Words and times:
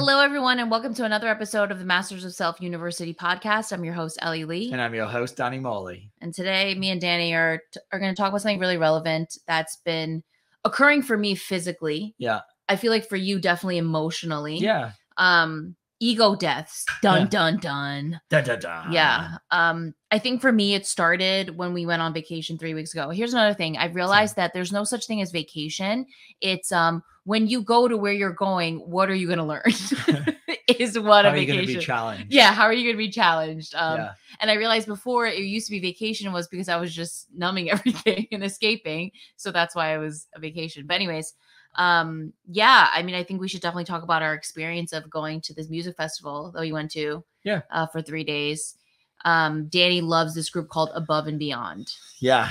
Hello, 0.00 0.20
everyone, 0.22 0.58
and 0.58 0.70
welcome 0.70 0.94
to 0.94 1.04
another 1.04 1.28
episode 1.28 1.70
of 1.70 1.78
the 1.78 1.84
Masters 1.84 2.24
of 2.24 2.32
Self 2.32 2.58
University 2.58 3.12
podcast. 3.12 3.70
I'm 3.70 3.84
your 3.84 3.92
host, 3.92 4.18
Ellie 4.22 4.46
Lee. 4.46 4.72
And 4.72 4.80
I'm 4.80 4.94
your 4.94 5.04
host, 5.04 5.36
Danny 5.36 5.58
Morley. 5.58 6.10
And 6.22 6.32
today, 6.32 6.74
me 6.74 6.88
and 6.88 6.98
Danny 6.98 7.34
are, 7.34 7.60
are 7.92 7.98
going 7.98 8.10
to 8.10 8.16
talk 8.16 8.30
about 8.30 8.40
something 8.40 8.58
really 8.58 8.78
relevant 8.78 9.36
that's 9.46 9.76
been 9.84 10.22
occurring 10.64 11.02
for 11.02 11.18
me 11.18 11.34
physically. 11.34 12.14
Yeah. 12.16 12.40
I 12.66 12.76
feel 12.76 12.90
like 12.90 13.10
for 13.10 13.16
you, 13.16 13.38
definitely 13.38 13.76
emotionally. 13.76 14.56
Yeah. 14.56 14.92
Um, 15.18 15.76
ego 16.00 16.34
deaths. 16.34 16.84
Dun, 17.02 17.20
Yeah. 17.22 17.26
dun, 17.28 17.56
dun. 17.58 18.20
Da, 18.30 18.40
da, 18.40 18.56
da. 18.56 18.90
Yeah. 18.90 19.36
Um, 19.50 19.94
I 20.10 20.18
think 20.18 20.40
for 20.40 20.50
me, 20.50 20.74
it 20.74 20.86
started 20.86 21.56
when 21.56 21.72
we 21.74 21.86
went 21.86 22.02
on 22.02 22.12
vacation 22.14 22.58
three 22.58 22.74
weeks 22.74 22.92
ago. 22.92 23.10
Here's 23.10 23.34
another 23.34 23.54
thing. 23.54 23.76
I've 23.76 23.94
realized 23.94 24.36
that 24.36 24.52
there's 24.54 24.72
no 24.72 24.82
such 24.84 25.06
thing 25.06 25.20
as 25.20 25.30
vacation. 25.30 26.06
It's 26.40 26.72
um 26.72 27.02
when 27.24 27.46
you 27.46 27.62
go 27.62 27.86
to 27.86 27.96
where 27.96 28.12
you're 28.14 28.32
going, 28.32 28.78
what 28.78 29.08
are 29.10 29.14
you 29.14 29.28
gonna 29.28 29.46
learn? 29.46 29.62
is 30.78 30.98
what 30.98 31.24
How 31.24 31.30
a 31.30 31.34
are 31.34 31.36
you 31.36 31.46
going 31.46 31.58
to 31.58 31.66
vacation. 31.66 31.80
be 31.80 31.84
challenged? 31.84 32.32
yeah, 32.32 32.52
how 32.52 32.62
are 32.64 32.72
you 32.72 32.88
gonna 32.90 32.96
be 32.98 33.10
challenged? 33.10 33.74
Um 33.74 33.98
yeah. 33.98 34.12
and 34.40 34.50
I 34.50 34.54
realized 34.54 34.86
before 34.86 35.26
it 35.26 35.38
used 35.38 35.66
to 35.66 35.72
be 35.72 35.80
vacation 35.80 36.32
was 36.32 36.48
because 36.48 36.68
I 36.68 36.76
was 36.76 36.94
just 36.94 37.26
numbing 37.36 37.70
everything 37.74 38.26
and 38.32 38.42
escaping. 38.42 39.10
So 39.36 39.50
that's 39.52 39.74
why 39.74 39.94
it 39.94 39.98
was 39.98 40.28
a 40.34 40.40
vacation. 40.40 40.86
But 40.86 40.94
anyways, 40.94 41.34
um 41.76 42.32
yeah, 42.50 42.88
I 42.92 43.02
mean 43.02 43.14
I 43.14 43.22
think 43.24 43.40
we 43.40 43.48
should 43.48 43.60
definitely 43.62 43.84
talk 43.84 44.02
about 44.02 44.22
our 44.22 44.34
experience 44.34 44.92
of 44.92 45.08
going 45.08 45.40
to 45.42 45.54
this 45.54 45.68
music 45.68 45.96
festival 45.96 46.50
that 46.52 46.60
we 46.60 46.72
went 46.72 46.90
to 46.92 47.24
Yeah. 47.44 47.62
uh, 47.70 47.86
for 47.86 48.02
3 48.02 48.24
days. 48.24 48.76
Um 49.24 49.68
Danny 49.68 50.00
loves 50.00 50.34
this 50.34 50.50
group 50.50 50.68
called 50.68 50.90
Above 50.94 51.26
and 51.26 51.38
Beyond. 51.38 51.92
Yeah. 52.18 52.48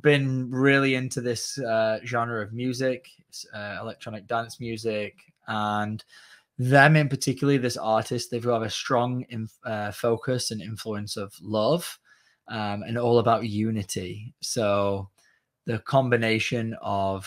Been 0.00 0.50
really 0.50 0.94
into 0.94 1.20
this 1.20 1.58
uh, 1.58 1.98
genre 2.04 2.42
of 2.42 2.52
music, 2.52 3.06
uh, 3.54 3.78
electronic 3.80 4.26
dance 4.26 4.60
music, 4.60 5.16
and 5.48 6.04
them 6.58 6.94
in 6.94 7.08
particularly, 7.08 7.56
this 7.58 7.78
artist, 7.78 8.30
they've 8.30 8.44
got 8.44 8.62
a 8.62 8.68
strong 8.70 9.24
inf- 9.30 9.58
uh, 9.64 9.90
focus 9.92 10.50
and 10.50 10.60
influence 10.60 11.16
of 11.16 11.32
love 11.40 11.98
um, 12.48 12.82
and 12.82 12.98
all 12.98 13.18
about 13.18 13.46
unity. 13.48 14.34
So 14.42 15.08
the 15.64 15.78
combination 15.78 16.76
of 16.82 17.26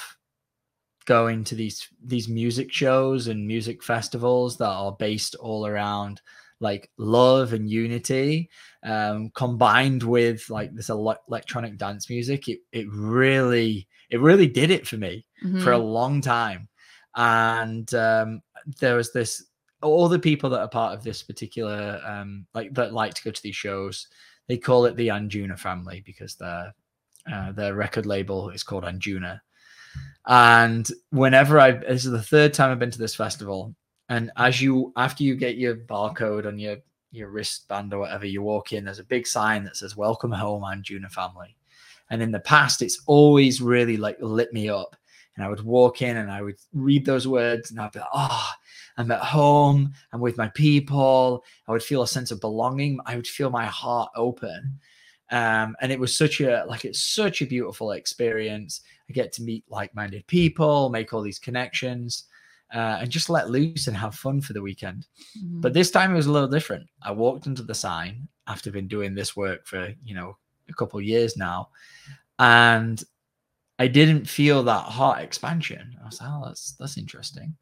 going 1.06 1.44
to 1.44 1.56
these 1.56 1.88
these 2.04 2.28
music 2.28 2.72
shows 2.72 3.28
and 3.28 3.48
music 3.48 3.84
festivals 3.84 4.58
that 4.58 4.70
are 4.70 4.94
based 4.94 5.36
all 5.36 5.66
around 5.66 6.22
like 6.60 6.90
love 6.98 7.54
and 7.54 7.70
unity 7.70 8.50
um 8.84 9.30
combined 9.36 10.04
with 10.04 10.50
like 10.50 10.74
this 10.74 10.90
ele- 10.90 11.18
electronic 11.28 11.78
dance 11.78 12.10
music 12.10 12.48
it, 12.48 12.60
it 12.72 12.88
really 12.90 13.88
it 14.10 14.20
really 14.20 14.48
did 14.48 14.70
it 14.72 14.88
for 14.88 14.98
me 14.98 15.26
for 15.62 15.72
a 15.72 15.78
long 15.78 16.22
time. 16.22 16.70
And 17.16 17.92
um 17.94 18.42
there 18.80 18.96
was 18.96 19.12
this 19.12 19.46
all 19.82 20.08
the 20.08 20.20
people 20.20 20.50
that 20.50 20.62
are 20.62 20.70
part 20.70 20.94
of 20.94 21.04
this 21.04 21.22
particular 21.24 22.00
um 22.06 22.46
like 22.54 22.74
that 22.74 22.94
like 22.94 23.14
to 23.16 23.24
go 23.24 23.32
to 23.32 23.42
these 23.44 23.56
shows 23.56 24.08
they 24.48 24.58
call 24.58 24.86
it 24.86 24.96
the 24.96 25.10
anjuna 25.10 25.60
family 25.60 26.02
because 26.06 26.36
their 26.36 26.74
uh, 27.32 27.52
their 27.54 27.74
record 27.74 28.06
label 28.06 28.50
is 28.50 28.64
called 28.64 28.84
anjuna 28.84 29.40
and 30.28 30.90
whenever 31.10 31.60
i 31.60 31.72
this 31.72 32.06
is 32.06 32.12
the 32.12 32.22
third 32.22 32.54
time 32.54 32.72
i've 32.72 32.80
been 32.80 32.92
to 32.92 33.00
this 33.00 33.16
festival. 33.16 33.76
And 34.10 34.32
as 34.38 34.62
you 34.62 34.94
after 34.96 35.24
you 35.24 35.36
get 35.36 35.58
your 35.58 35.76
barcode 35.76 36.46
on 36.46 36.60
your 36.60 36.78
your 37.12 37.30
wristband 37.30 37.94
or 37.94 38.00
whatever 38.00 38.26
you 38.26 38.42
walk 38.42 38.74
in 38.74 38.86
there's 38.86 39.00
a 39.00 39.04
big 39.04 39.26
sign 39.28 39.64
that 39.64 39.78
says 39.78 39.98
welcome 39.98 40.32
home 40.32 40.64
anjuna 40.64 41.10
family. 41.12 41.56
And 42.10 42.22
in 42.22 42.32
the 42.32 42.40
past 42.40 42.82
it's 42.82 43.02
always 43.06 43.62
really 43.62 43.98
like 43.98 44.18
lit 44.20 44.54
me 44.54 44.70
up. 44.70 44.96
And 45.36 45.44
i 45.44 45.50
would 45.50 45.64
walk 45.64 46.02
in 46.02 46.18
and 46.18 46.32
i 46.32 46.42
would 46.42 46.58
read 46.74 47.06
those 47.06 47.28
words 47.28 47.72
and 47.72 47.80
i'd 47.80 47.92
be 47.92 48.00
like 48.00 48.08
oh 48.14 48.50
i'm 48.98 49.12
at 49.12 49.20
home 49.20 49.94
i'm 50.12 50.22
with 50.22 50.38
my 50.38 50.50
people. 50.50 51.44
I 51.68 51.72
would 51.72 51.84
feel 51.84 52.04
a 52.04 52.08
sense 52.08 52.32
of 52.32 52.40
belonging. 52.40 53.00
I 53.06 53.16
would 53.16 53.28
feel 53.28 53.50
my 53.50 53.66
heart 53.66 54.12
open 54.16 54.80
um, 55.34 55.76
and 55.82 55.92
it 55.92 56.00
was 56.00 56.16
such 56.16 56.40
a 56.42 56.64
like 56.68 56.86
it's 56.86 57.04
such 57.04 57.42
a 57.42 57.46
beautiful 57.56 57.92
experience 57.94 58.82
i 59.10 59.14
get 59.14 59.32
to 59.34 59.42
meet 59.44 59.64
like-minded 59.70 60.26
people 60.28 60.90
make 60.90 61.12
all 61.14 61.22
these 61.24 61.40
connections 61.48 62.26
uh, 62.74 62.98
and 63.02 63.10
just 63.12 63.30
let 63.30 63.50
loose 63.50 63.88
and 63.88 63.96
have 63.98 64.16
fun 64.16 64.42
for 64.42 64.54
the 64.54 64.62
weekend 64.70 65.02
Mhm. 65.38 65.62
but 65.62 65.74
this 65.74 65.92
time 65.92 66.12
it 66.12 66.16
was 66.22 66.28
a 66.28 66.32
little 66.32 66.48
different. 66.58 66.86
I 67.02 67.12
walked 67.12 67.46
into 67.48 67.64
the 67.64 67.76
sign 67.76 68.28
after 68.48 68.72
been 68.72 68.88
doing 68.88 69.14
this 69.16 69.36
work 69.36 69.62
for, 69.68 69.94
you 70.04 70.16
know, 70.16 70.38
a 70.70 70.74
couple 70.74 70.98
of 71.00 71.06
years 71.06 71.38
now. 71.38 71.70
And 72.40 72.98
I 73.80 73.88
didn't 73.88 74.28
feel 74.28 74.64
that 74.64 74.86
heart 74.98 75.22
expansion. 75.22 75.96
I 76.02 76.06
was 76.06 76.20
like, 76.20 76.30
oh, 76.32 76.44
that's 76.48 76.74
that's 76.80 76.98
interesting. 76.98 77.56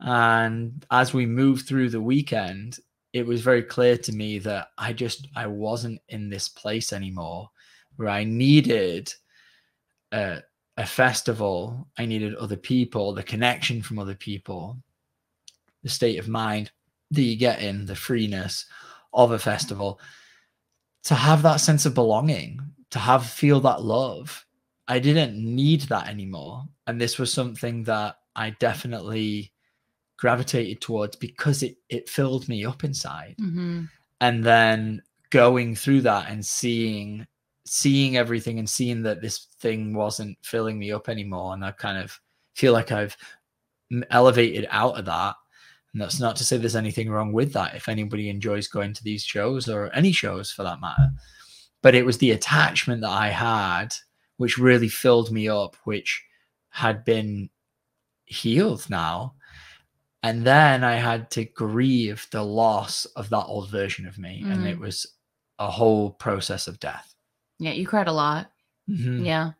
And 0.00 0.84
as 0.90 1.14
we 1.14 1.26
moved 1.26 1.66
through 1.66 1.90
the 1.90 2.00
weekend, 2.00 2.78
it 3.16 3.26
was 3.26 3.40
very 3.40 3.62
clear 3.62 3.96
to 3.96 4.12
me 4.12 4.38
that 4.40 4.68
I 4.76 4.92
just 4.92 5.26
I 5.34 5.46
wasn't 5.46 6.02
in 6.10 6.28
this 6.28 6.50
place 6.50 6.92
anymore 6.92 7.48
where 7.96 8.10
I 8.10 8.24
needed 8.24 9.10
a, 10.12 10.40
a 10.76 10.84
festival, 10.84 11.88
I 11.96 12.04
needed 12.04 12.34
other 12.34 12.58
people, 12.58 13.14
the 13.14 13.22
connection 13.22 13.80
from 13.80 13.98
other 13.98 14.14
people, 14.14 14.76
the 15.82 15.88
state 15.88 16.18
of 16.18 16.28
mind 16.28 16.70
that 17.10 17.22
you 17.22 17.36
get 17.36 17.62
in 17.62 17.86
the 17.86 17.96
freeness 17.96 18.66
of 19.14 19.30
a 19.30 19.38
festival. 19.38 19.98
To 21.04 21.14
have 21.14 21.40
that 21.40 21.60
sense 21.60 21.86
of 21.86 21.94
belonging 21.94 22.60
to 22.90 22.98
have 22.98 23.26
feel 23.26 23.60
that 23.60 23.82
love 23.82 24.44
i 24.88 24.98
didn't 24.98 25.36
need 25.36 25.82
that 25.82 26.08
anymore. 26.08 26.64
And 26.86 27.00
this 27.00 27.18
was 27.18 27.32
something 27.32 27.82
that 27.84 28.16
i 28.34 28.50
definitely 28.50 29.52
gravitated 30.18 30.80
towards 30.80 31.16
because 31.16 31.62
it 31.62 31.76
it 31.88 32.08
filled 32.08 32.48
me 32.48 32.64
up 32.64 32.84
inside. 32.84 33.36
Mhm. 33.40 33.88
and 34.20 34.42
then 34.44 35.02
going 35.30 35.74
through 35.76 36.00
that 36.02 36.30
and 36.30 36.44
seeing 36.44 37.26
seeing 37.66 38.16
everything 38.16 38.58
and 38.58 38.70
seeing 38.70 39.02
that 39.02 39.20
this 39.20 39.48
thing 39.60 39.92
wasn't 39.94 40.38
filling 40.42 40.78
me 40.78 40.92
up 40.92 41.08
anymore. 41.08 41.52
And 41.52 41.64
i 41.64 41.72
kind 41.72 41.98
of 41.98 42.18
feel 42.54 42.72
like 42.72 42.92
i've 42.92 43.16
elevated 44.10 44.66
out 44.70 44.98
of 44.98 45.04
that. 45.06 45.34
And 45.92 46.00
that's 46.02 46.20
not 46.20 46.36
to 46.36 46.44
say 46.44 46.56
there's 46.56 46.76
anything 46.76 47.10
wrong 47.10 47.32
with 47.32 47.52
that 47.54 47.74
if 47.74 47.88
anybody 47.88 48.28
enjoys 48.28 48.68
going 48.68 48.92
to 48.94 49.04
these 49.04 49.22
shows 49.24 49.68
or 49.68 49.92
any 49.94 50.12
shows 50.12 50.50
for 50.50 50.62
that 50.62 50.80
matter. 50.80 51.10
But 51.82 51.94
it 51.94 52.04
was 52.06 52.18
the 52.18 52.30
attachment 52.32 53.00
that 53.02 53.10
i 53.10 53.28
had 53.28 53.94
which 54.38 54.58
really 54.58 54.88
filled 54.88 55.30
me 55.32 55.48
up 55.48 55.76
which 55.84 56.22
had 56.70 57.04
been 57.04 57.48
healed 58.26 58.88
now 58.90 59.34
and 60.22 60.44
then 60.44 60.84
i 60.84 60.94
had 60.94 61.30
to 61.30 61.44
grieve 61.44 62.26
the 62.30 62.42
loss 62.42 63.04
of 63.16 63.28
that 63.30 63.44
old 63.44 63.70
version 63.70 64.06
of 64.06 64.18
me 64.18 64.44
and 64.48 64.66
it 64.66 64.78
was 64.78 65.06
a 65.58 65.70
whole 65.70 66.10
process 66.10 66.66
of 66.66 66.80
death 66.80 67.14
Yeah, 67.58 67.72
you 67.72 67.86
cried 67.86 68.08
a 68.08 68.12
lot. 68.12 68.50
Mhm. 68.88 69.24
Yeah. 69.24 69.52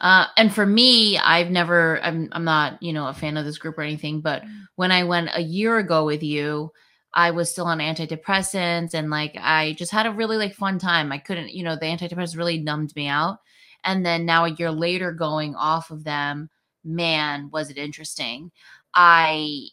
Uh, 0.00 0.26
and 0.36 0.52
for 0.52 0.66
me, 0.66 1.18
I've 1.18 1.50
never, 1.50 2.00
I'm, 2.02 2.28
I'm 2.32 2.44
not, 2.44 2.82
you 2.82 2.92
know, 2.92 3.08
a 3.08 3.14
fan 3.14 3.36
of 3.36 3.44
this 3.44 3.58
group 3.58 3.78
or 3.78 3.82
anything, 3.82 4.20
but 4.20 4.42
when 4.76 4.90
I 4.92 5.04
went 5.04 5.30
a 5.34 5.42
year 5.42 5.78
ago 5.78 6.04
with 6.04 6.22
you, 6.22 6.72
I 7.14 7.30
was 7.30 7.50
still 7.50 7.66
on 7.66 7.78
antidepressants 7.78 8.94
and 8.94 9.10
like 9.10 9.36
I 9.38 9.74
just 9.74 9.92
had 9.92 10.06
a 10.06 10.12
really 10.12 10.36
like 10.36 10.54
fun 10.54 10.78
time. 10.78 11.12
I 11.12 11.18
couldn't, 11.18 11.52
you 11.52 11.62
know, 11.62 11.76
the 11.76 11.86
antidepressants 11.86 12.36
really 12.36 12.58
numbed 12.58 12.94
me 12.96 13.06
out. 13.08 13.38
And 13.84 14.04
then 14.06 14.24
now 14.26 14.44
a 14.44 14.50
year 14.50 14.70
later 14.70 15.12
going 15.12 15.54
off 15.54 15.90
of 15.90 16.04
them, 16.04 16.50
man, 16.84 17.50
was 17.52 17.70
it 17.70 17.76
interesting. 17.78 18.50
I 18.94 19.68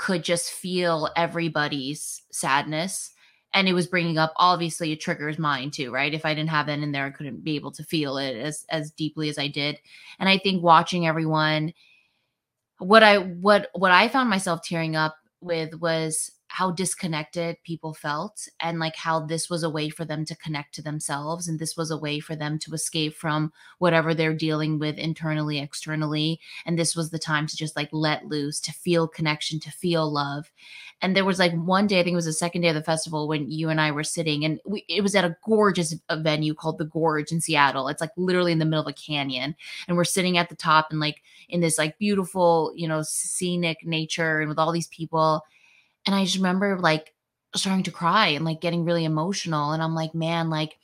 could 0.00 0.24
just 0.24 0.50
feel 0.50 1.10
everybody's 1.14 2.22
sadness. 2.32 3.10
And 3.52 3.68
it 3.68 3.74
was 3.74 3.86
bringing 3.86 4.16
up 4.16 4.32
obviously 4.36 4.92
it 4.92 5.00
triggers 5.00 5.38
mine 5.38 5.70
too 5.70 5.92
right? 5.92 6.14
If 6.14 6.24
i 6.24 6.32
didn't 6.32 6.50
have 6.50 6.66
that 6.66 6.78
in 6.78 6.92
there 6.92 7.04
i 7.04 7.10
couldn't 7.10 7.44
be 7.44 7.56
able 7.56 7.72
to 7.72 7.84
feel 7.84 8.16
it 8.16 8.36
as 8.36 8.64
as 8.70 8.92
deeply 8.92 9.28
as 9.28 9.38
i 9.38 9.46
did. 9.46 9.78
And 10.18 10.28
i 10.28 10.38
think 10.38 10.62
watching 10.62 11.06
everyone 11.06 11.74
what 12.78 13.02
i 13.02 13.18
what 13.18 13.68
what 13.74 13.92
i 13.92 14.08
found 14.08 14.30
myself 14.30 14.62
tearing 14.62 14.96
up 14.96 15.16
with 15.42 15.74
was 15.74 16.32
how 16.50 16.72
disconnected 16.72 17.56
people 17.62 17.94
felt 17.94 18.48
and 18.58 18.80
like 18.80 18.96
how 18.96 19.20
this 19.20 19.48
was 19.48 19.62
a 19.62 19.70
way 19.70 19.88
for 19.88 20.04
them 20.04 20.24
to 20.24 20.34
connect 20.34 20.74
to 20.74 20.82
themselves 20.82 21.46
and 21.46 21.60
this 21.60 21.76
was 21.76 21.92
a 21.92 21.96
way 21.96 22.18
for 22.18 22.34
them 22.34 22.58
to 22.58 22.72
escape 22.72 23.14
from 23.14 23.52
whatever 23.78 24.14
they're 24.14 24.34
dealing 24.34 24.76
with 24.76 24.98
internally 24.98 25.60
externally 25.60 26.40
and 26.66 26.76
this 26.76 26.96
was 26.96 27.10
the 27.10 27.20
time 27.20 27.46
to 27.46 27.56
just 27.56 27.76
like 27.76 27.88
let 27.92 28.26
loose 28.26 28.58
to 28.58 28.72
feel 28.72 29.06
connection 29.06 29.60
to 29.60 29.70
feel 29.70 30.12
love. 30.12 30.50
And 31.00 31.14
there 31.14 31.24
was 31.24 31.38
like 31.38 31.54
one 31.54 31.86
day 31.86 32.00
i 32.00 32.02
think 32.02 32.14
it 32.14 32.16
was 32.16 32.24
the 32.24 32.32
second 32.32 32.62
day 32.62 32.68
of 32.68 32.74
the 32.74 32.82
festival 32.82 33.28
when 33.28 33.48
you 33.48 33.68
and 33.68 33.80
i 33.80 33.92
were 33.92 34.02
sitting 34.02 34.44
and 34.44 34.60
we, 34.66 34.84
it 34.88 35.02
was 35.02 35.14
at 35.14 35.24
a 35.24 35.36
gorgeous 35.46 35.94
venue 36.10 36.52
called 36.52 36.78
the 36.78 36.84
gorge 36.84 37.30
in 37.30 37.40
seattle. 37.40 37.86
It's 37.86 38.00
like 38.00 38.10
literally 38.16 38.50
in 38.50 38.58
the 38.58 38.64
middle 38.64 38.84
of 38.84 38.90
a 38.90 38.92
canyon. 38.92 39.54
And 39.86 39.96
we're 39.96 40.04
sitting 40.04 40.36
at 40.36 40.48
the 40.48 40.56
top 40.56 40.88
and 40.90 40.98
like 40.98 41.22
in 41.48 41.60
this 41.60 41.78
like 41.78 41.96
beautiful 41.98 42.72
you 42.74 42.88
know 42.88 43.02
scenic 43.02 43.86
nature 43.86 44.40
and 44.40 44.48
with 44.48 44.58
all 44.58 44.72
these 44.72 44.88
people 44.88 45.44
and 46.06 46.14
I 46.14 46.24
just 46.24 46.36
remember 46.36 46.78
like 46.78 47.14
starting 47.54 47.84
to 47.84 47.90
cry 47.90 48.28
and 48.28 48.44
like 48.44 48.60
getting 48.60 48.84
really 48.84 49.04
emotional. 49.04 49.72
And 49.72 49.82
I'm 49.82 49.94
like, 49.94 50.14
man, 50.14 50.50
like 50.50 50.78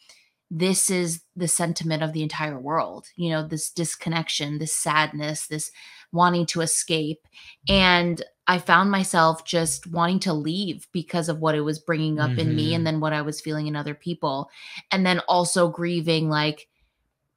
this 0.51 0.91
is 0.91 1.23
the 1.35 1.49
sentiment 1.49 2.03
of 2.03 2.13
the 2.13 2.23
entire 2.23 2.59
world, 2.59 3.07
you 3.17 3.31
know, 3.31 3.47
this 3.47 3.71
disconnection, 3.71 4.59
this 4.59 4.75
sadness, 4.75 5.47
this 5.47 5.71
wanting 6.13 6.47
to 6.47 6.61
escape. 6.61 7.27
And 7.69 8.23
I 8.47 8.59
found 8.59 8.91
myself 8.91 9.45
just 9.45 9.89
wanting 9.89 10.21
to 10.21 10.33
leave 10.33 10.87
because 10.93 11.29
of 11.29 11.41
what 11.41 11.57
it 11.57 11.63
was 11.63 11.81
bringing 11.81 12.21
up 12.21 12.31
mm-hmm. 12.31 12.41
in 12.41 12.57
me 12.57 12.75
and 12.75 12.81
mm-hmm. 12.81 12.85
then 12.85 13.01
what 13.01 13.13
I 13.13 13.23
was 13.23 13.41
feeling 13.41 13.67
in 13.67 13.75
other 13.75 13.95
people. 13.95 14.51
And 14.93 15.05
then 15.05 15.21
also 15.21 15.69
grieving 15.69 16.29
like, 16.29 16.69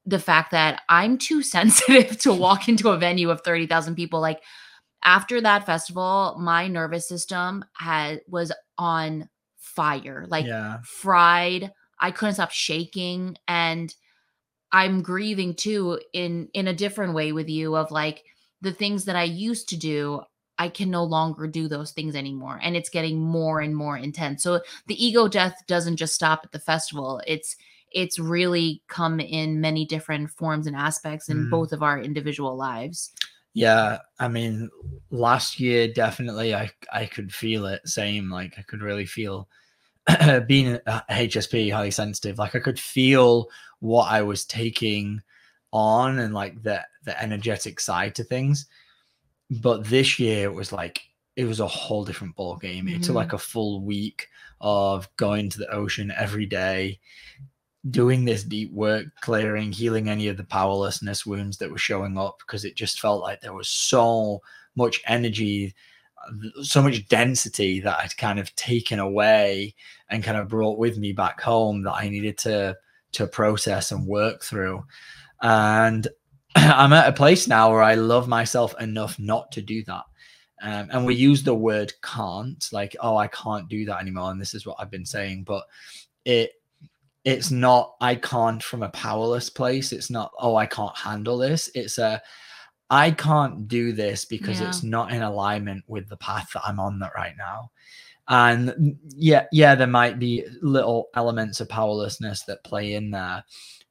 the 0.05 0.19
fact 0.19 0.51
that 0.51 0.81
I'm 0.89 1.17
too 1.17 1.43
sensitive 1.43 2.17
to 2.21 2.33
walk 2.33 2.67
into 2.67 2.89
a 2.89 2.97
venue 2.97 3.29
of 3.29 3.41
30,000 3.41 3.95
people. 3.95 4.19
Like, 4.19 4.41
after 5.03 5.41
that 5.41 5.65
festival, 5.65 6.35
my 6.39 6.67
nervous 6.67 7.07
system 7.07 7.63
had 7.73 8.21
was 8.27 8.51
on 8.77 9.29
fire, 9.57 10.25
like 10.27 10.45
yeah. 10.45 10.77
fried. 10.83 11.71
I 11.99 12.11
couldn't 12.11 12.35
stop 12.35 12.51
shaking 12.51 13.37
and 13.47 13.93
I'm 14.71 15.01
grieving 15.01 15.55
too 15.55 15.99
in 16.13 16.49
in 16.53 16.67
a 16.67 16.73
different 16.73 17.13
way 17.13 17.31
with 17.31 17.49
you 17.49 17.75
of 17.75 17.91
like 17.91 18.23
the 18.61 18.71
things 18.71 19.05
that 19.05 19.15
I 19.15 19.23
used 19.23 19.69
to 19.69 19.77
do, 19.77 20.21
I 20.57 20.69
can 20.69 20.89
no 20.89 21.03
longer 21.03 21.47
do 21.47 21.67
those 21.67 21.91
things 21.91 22.15
anymore 22.15 22.59
and 22.61 22.75
it's 22.75 22.89
getting 22.89 23.19
more 23.19 23.61
and 23.61 23.75
more 23.75 23.97
intense. 23.97 24.43
So 24.43 24.61
the 24.87 25.03
ego 25.03 25.27
death 25.27 25.55
doesn't 25.67 25.97
just 25.97 26.13
stop 26.13 26.41
at 26.43 26.51
the 26.51 26.59
festival. 26.59 27.21
It's 27.25 27.55
it's 27.91 28.19
really 28.19 28.83
come 28.87 29.19
in 29.19 29.61
many 29.61 29.85
different 29.85 30.29
forms 30.29 30.67
and 30.67 30.75
aspects 30.75 31.29
in 31.29 31.45
mm. 31.45 31.49
both 31.49 31.71
of 31.71 31.81
our 31.81 31.99
individual 31.99 32.55
lives. 32.55 33.11
Yeah, 33.53 33.99
I 34.19 34.27
mean, 34.27 34.69
last 35.09 35.59
year 35.59 35.87
definitely 35.91 36.53
I 36.53 36.71
I 36.91 37.05
could 37.05 37.33
feel 37.33 37.65
it. 37.65 37.87
Same, 37.87 38.29
like 38.29 38.53
I 38.57 38.61
could 38.61 38.81
really 38.81 39.05
feel 39.05 39.49
being 40.47 40.79
a 40.85 41.03
HSP, 41.09 41.71
highly 41.71 41.91
sensitive. 41.91 42.37
Like 42.37 42.55
I 42.55 42.59
could 42.59 42.79
feel 42.79 43.49
what 43.79 44.11
I 44.11 44.21
was 44.21 44.45
taking 44.45 45.21
on 45.71 46.19
and 46.19 46.33
like 46.33 46.61
the 46.63 46.85
the 47.03 47.21
energetic 47.21 47.79
side 47.79 48.15
to 48.15 48.23
things. 48.23 48.67
But 49.49 49.85
this 49.85 50.19
year 50.19 50.45
it 50.45 50.53
was 50.53 50.71
like 50.71 51.01
it 51.35 51.45
was 51.45 51.59
a 51.59 51.67
whole 51.67 52.05
different 52.05 52.35
ball 52.35 52.57
game. 52.57 52.87
It 52.87 52.91
mm-hmm. 52.91 53.01
took 53.01 53.15
like 53.15 53.33
a 53.33 53.37
full 53.37 53.81
week 53.81 54.27
of 54.61 55.09
going 55.15 55.49
to 55.49 55.57
the 55.57 55.73
ocean 55.73 56.11
every 56.17 56.45
day, 56.45 56.99
doing 57.89 58.25
this 58.25 58.43
deep 58.43 58.71
work, 58.73 59.05
clearing, 59.21 59.71
healing 59.71 60.09
any 60.09 60.27
of 60.27 60.37
the 60.37 60.43
powerlessness 60.43 61.25
wounds 61.25 61.57
that 61.57 61.71
were 61.71 61.77
showing 61.77 62.17
up 62.17 62.39
because 62.39 62.65
it 62.65 62.75
just 62.75 62.99
felt 62.99 63.21
like 63.21 63.39
there 63.41 63.53
was 63.53 63.69
so 63.69 64.41
much 64.75 65.01
energy, 65.07 65.73
so 66.61 66.81
much 66.81 67.07
density 67.07 67.79
that 67.79 67.99
I'd 67.99 68.17
kind 68.17 68.39
of 68.39 68.53
taken 68.55 68.99
away 68.99 69.75
and 70.09 70.23
kind 70.23 70.37
of 70.37 70.49
brought 70.49 70.77
with 70.77 70.97
me 70.97 71.13
back 71.13 71.39
home 71.39 71.83
that 71.83 71.93
I 71.93 72.09
needed 72.09 72.37
to 72.39 72.77
to 73.11 73.27
process 73.27 73.91
and 73.91 74.05
work 74.05 74.43
through. 74.43 74.83
And 75.41 76.07
I'm 76.55 76.93
at 76.93 77.09
a 77.09 77.13
place 77.13 77.47
now 77.47 77.71
where 77.71 77.81
I 77.81 77.95
love 77.95 78.27
myself 78.27 78.79
enough 78.79 79.17
not 79.19 79.51
to 79.53 79.61
do 79.61 79.83
that. 79.85 80.03
Um, 80.61 80.89
and 80.91 81.05
we 81.05 81.15
use 81.15 81.41
the 81.41 81.55
word 81.55 81.93
can't, 82.03 82.67
like, 82.73 82.95
oh, 82.99 83.15
I 83.15 83.27
can't 83.27 83.69
do 83.69 83.85
that 83.85 84.01
anymore. 84.01 84.31
And 84.31 84.41
this 84.41 84.53
is 84.53 84.65
what 84.65 84.75
I've 84.77 84.91
been 84.91 85.05
saying, 85.05 85.45
but 85.45 85.63
it 86.25 86.51
it's 87.25 87.51
not 87.51 87.95
I 88.01 88.15
can't 88.15 88.63
from 88.63 88.83
a 88.83 88.89
powerless 88.89 89.49
place. 89.49 89.91
It's 89.91 90.09
not 90.09 90.31
oh 90.39 90.55
I 90.55 90.65
can't 90.65 90.97
handle 90.97 91.37
this. 91.37 91.69
It's 91.75 91.97
a 91.97 92.21
I 92.89 93.11
can't 93.11 93.67
do 93.67 93.91
this 93.91 94.25
because 94.25 94.61
yeah. 94.61 94.69
it's 94.69 94.83
not 94.83 95.11
in 95.11 95.21
alignment 95.21 95.83
with 95.87 96.09
the 96.09 96.17
path 96.17 96.49
that 96.53 96.63
I'm 96.65 96.79
on 96.79 96.99
that 96.99 97.11
right 97.15 97.35
now. 97.37 97.71
And 98.29 98.69
mm, 98.69 98.97
yeah, 99.09 99.45
yeah, 99.51 99.75
there 99.75 99.87
might 99.87 100.19
be 100.19 100.45
little 100.61 101.09
elements 101.15 101.59
of 101.59 101.69
powerlessness 101.69 102.43
that 102.43 102.63
play 102.63 102.93
in 102.93 103.11
there, 103.11 103.43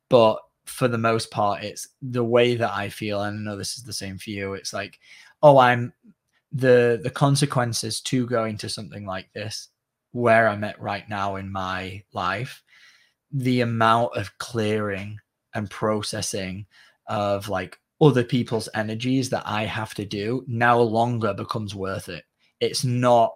but 0.08 0.38
for 0.64 0.86
the 0.86 0.98
most 0.98 1.30
part, 1.30 1.64
it's 1.64 1.88
the 2.02 2.24
way 2.24 2.54
that 2.54 2.72
I 2.72 2.88
feel. 2.88 3.22
And 3.22 3.38
I 3.38 3.42
know 3.42 3.56
this 3.56 3.76
is 3.76 3.84
the 3.84 3.92
same 3.92 4.18
for 4.18 4.30
you. 4.30 4.54
It's 4.54 4.72
like, 4.72 4.98
oh, 5.42 5.58
I'm 5.58 5.92
the 6.52 7.00
the 7.02 7.10
consequences 7.10 8.00
to 8.00 8.26
going 8.26 8.56
to 8.58 8.68
something 8.68 9.04
like 9.06 9.32
this, 9.32 9.68
where 10.12 10.48
I'm 10.48 10.64
at 10.64 10.80
right 10.80 11.08
now 11.08 11.36
in 11.36 11.50
my 11.50 12.02
life, 12.12 12.62
the 13.32 13.60
amount 13.60 14.16
of 14.16 14.36
clearing 14.38 15.18
and 15.54 15.70
processing 15.70 16.66
of 17.06 17.48
like 17.48 17.78
other 18.00 18.24
people's 18.24 18.68
energies 18.74 19.30
that 19.30 19.42
I 19.44 19.64
have 19.64 19.94
to 19.94 20.04
do 20.04 20.44
no 20.46 20.82
longer 20.82 21.34
becomes 21.34 21.74
worth 21.74 22.08
it. 22.08 22.24
It's 22.60 22.84
not 22.84 23.34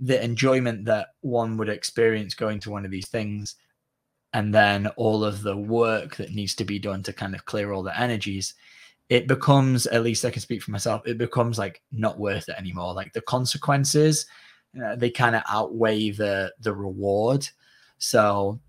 the 0.00 0.22
enjoyment 0.22 0.84
that 0.86 1.08
one 1.20 1.56
would 1.56 1.68
experience 1.68 2.34
going 2.34 2.60
to 2.60 2.70
one 2.70 2.84
of 2.84 2.90
these 2.90 3.08
things 3.08 3.56
and 4.32 4.52
then 4.52 4.86
all 4.96 5.24
of 5.24 5.42
the 5.42 5.56
work 5.56 6.16
that 6.16 6.34
needs 6.34 6.54
to 6.56 6.64
be 6.64 6.78
done 6.78 7.02
to 7.04 7.12
kind 7.12 7.34
of 7.34 7.44
clear 7.44 7.72
all 7.72 7.82
the 7.82 7.98
energies. 7.98 8.54
It 9.08 9.28
becomes 9.28 9.86
at 9.86 10.02
least 10.02 10.24
i 10.24 10.30
can 10.30 10.40
speak 10.40 10.62
for 10.62 10.70
myself 10.70 11.02
it 11.06 11.18
becomes 11.18 11.58
like 11.58 11.82
not 11.92 12.18
worth 12.18 12.48
it 12.48 12.56
anymore. 12.58 12.94
Like 12.94 13.12
the 13.12 13.20
consequences 13.22 14.26
uh, 14.82 14.96
they 14.96 15.10
kind 15.10 15.36
of 15.36 15.42
outweigh 15.48 16.10
the 16.10 16.52
the 16.60 16.72
reward. 16.72 17.46
So 17.98 18.60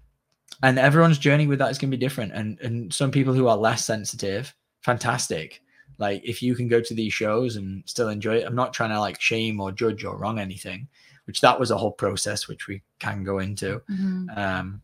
and 0.63 0.80
everyone's 0.80 1.19
journey 1.19 1.45
with 1.45 1.60
that 1.60 1.69
is 1.69 1.77
going 1.77 1.92
to 1.92 1.98
be 1.98 2.04
different 2.04 2.31
and 2.33 2.60
and 2.62 2.92
some 2.92 3.12
people 3.12 3.33
who 3.33 3.48
are 3.48 3.57
less 3.57 3.86
sensitive 3.86 4.56
fantastic. 4.81 5.62
Like 6.00 6.21
if 6.25 6.42
you 6.42 6.56
can 6.56 6.68
go 6.68 6.81
to 6.81 6.94
these 6.94 7.13
shows 7.13 7.56
and 7.56 7.83
still 7.86 8.10
enjoy 8.10 8.38
it 8.38 8.48
i'm 8.48 8.56
not 8.56 8.74
trying 8.74 8.89
to 8.89 9.00
like 9.00 9.21
shame 9.21 9.62
or 9.62 9.71
judge 9.71 10.04
or 10.04 10.18
wrong 10.18 10.39
anything 10.39 10.88
which 11.25 11.39
that 11.42 11.60
was 11.60 11.69
a 11.69 11.77
whole 11.77 11.92
process 11.92 12.48
which 12.48 12.68
we 12.68 12.81
can 13.00 13.24
go 13.24 13.39
into. 13.39 13.81
Mm-hmm. 13.89 14.30
um 14.36 14.81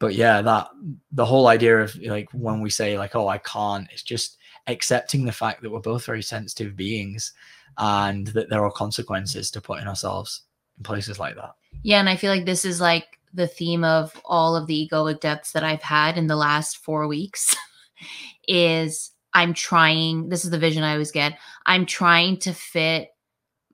but 0.00 0.14
yeah 0.14 0.42
that 0.42 0.68
the 1.12 1.24
whole 1.24 1.46
idea 1.46 1.78
of 1.78 1.94
like 2.02 2.28
when 2.32 2.60
we 2.60 2.68
say 2.68 2.98
like 2.98 3.14
oh 3.14 3.28
i 3.28 3.38
can't 3.38 3.88
it's 3.92 4.02
just 4.02 4.38
accepting 4.66 5.24
the 5.24 5.32
fact 5.32 5.62
that 5.62 5.70
we're 5.70 5.80
both 5.80 6.04
very 6.04 6.22
sensitive 6.22 6.74
beings 6.74 7.32
and 7.78 8.26
that 8.28 8.50
there 8.50 8.64
are 8.64 8.72
consequences 8.72 9.50
to 9.52 9.60
putting 9.60 9.86
ourselves 9.86 10.42
in 10.78 10.82
places 10.82 11.18
like 11.18 11.36
that. 11.36 11.54
Yeah 11.82 12.00
and 12.00 12.08
i 12.08 12.16
feel 12.16 12.32
like 12.32 12.44
this 12.44 12.64
is 12.64 12.80
like 12.80 13.19
the 13.32 13.46
theme 13.46 13.84
of 13.84 14.20
all 14.24 14.56
of 14.56 14.66
the 14.66 14.88
egoic 14.90 15.20
deaths 15.20 15.52
that 15.52 15.64
I've 15.64 15.82
had 15.82 16.18
in 16.18 16.26
the 16.26 16.36
last 16.36 16.78
four 16.78 17.06
weeks 17.06 17.56
is 18.48 19.12
I'm 19.32 19.54
trying, 19.54 20.28
this 20.28 20.44
is 20.44 20.50
the 20.50 20.58
vision 20.58 20.82
I 20.82 20.92
always 20.92 21.12
get. 21.12 21.38
I'm 21.66 21.86
trying 21.86 22.38
to 22.38 22.52
fit 22.52 23.10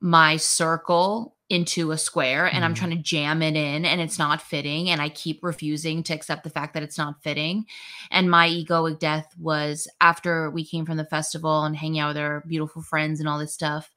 my 0.01 0.37
circle 0.37 1.35
into 1.49 1.93
a 1.93 1.99
square 1.99 2.47
and 2.47 2.59
mm. 2.59 2.63
I'm 2.65 2.75
trying 2.75 2.91
to 2.91 3.03
jam 3.03 3.41
it 3.41 3.55
in 3.55 3.85
and 3.85 4.01
it's 4.01 4.19
not 4.19 4.43
fitting. 4.43 4.91
And 4.91 5.01
I 5.01 5.09
keep 5.09 5.43
refusing 5.43 6.03
to 6.05 6.15
accept 6.15 6.45
the 6.45 6.51
fact 6.51 6.75
that 6.75 6.83
it's 6.83 6.99
not 6.99 7.23
fitting. 7.23 7.67
And 8.11 8.31
my 8.31 8.49
egoic 8.49 8.99
death 8.99 9.33
was 9.39 9.89
after 10.01 10.51
we 10.51 10.65
came 10.65 10.85
from 10.85 10.97
the 10.97 11.05
festival 11.05 11.65
and 11.65 11.77
hanging 11.77 12.01
out 12.01 12.09
with 12.09 12.19
our 12.19 12.43
beautiful 12.47 12.83
friends 12.83 13.21
and 13.21 13.29
all 13.29 13.39
this 13.39 13.55
stuff 13.55 13.93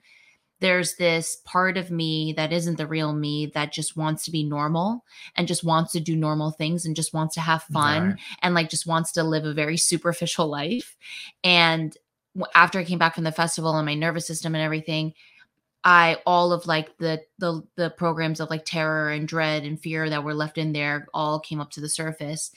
there's 0.59 0.95
this 0.95 1.37
part 1.45 1.77
of 1.77 1.89
me 1.89 2.33
that 2.33 2.51
isn't 2.51 2.77
the 2.77 2.87
real 2.87 3.13
me 3.13 3.47
that 3.53 3.71
just 3.71 3.95
wants 3.95 4.25
to 4.25 4.31
be 4.31 4.43
normal 4.43 5.05
and 5.35 5.47
just 5.47 5.63
wants 5.63 5.93
to 5.93 5.99
do 5.99 6.15
normal 6.15 6.51
things 6.51 6.85
and 6.85 6.95
just 6.95 7.13
wants 7.13 7.35
to 7.35 7.41
have 7.41 7.63
fun 7.63 8.09
right. 8.09 8.19
and 8.41 8.53
like 8.53 8.69
just 8.69 8.85
wants 8.85 9.13
to 9.13 9.23
live 9.23 9.45
a 9.45 9.53
very 9.53 9.77
superficial 9.77 10.47
life. 10.49 10.97
And 11.43 11.95
after 12.53 12.79
I 12.79 12.83
came 12.83 12.99
back 12.99 13.15
from 13.15 13.23
the 13.23 13.31
festival 13.31 13.75
and 13.75 13.85
my 13.85 13.95
nervous 13.95 14.27
system 14.27 14.53
and 14.53 14.63
everything, 14.63 15.13
I 15.83 16.17
all 16.25 16.51
of 16.51 16.67
like 16.67 16.97
the 16.97 17.21
the 17.37 17.63
the 17.75 17.89
programs 17.89 18.41
of 18.41 18.49
like 18.49 18.65
terror 18.65 19.09
and 19.09 19.27
dread 19.27 19.63
and 19.63 19.79
fear 19.79 20.09
that 20.09 20.23
were 20.23 20.33
left 20.33 20.57
in 20.57 20.73
there 20.73 21.07
all 21.13 21.39
came 21.39 21.61
up 21.61 21.71
to 21.71 21.81
the 21.81 21.87
surface 21.87 22.51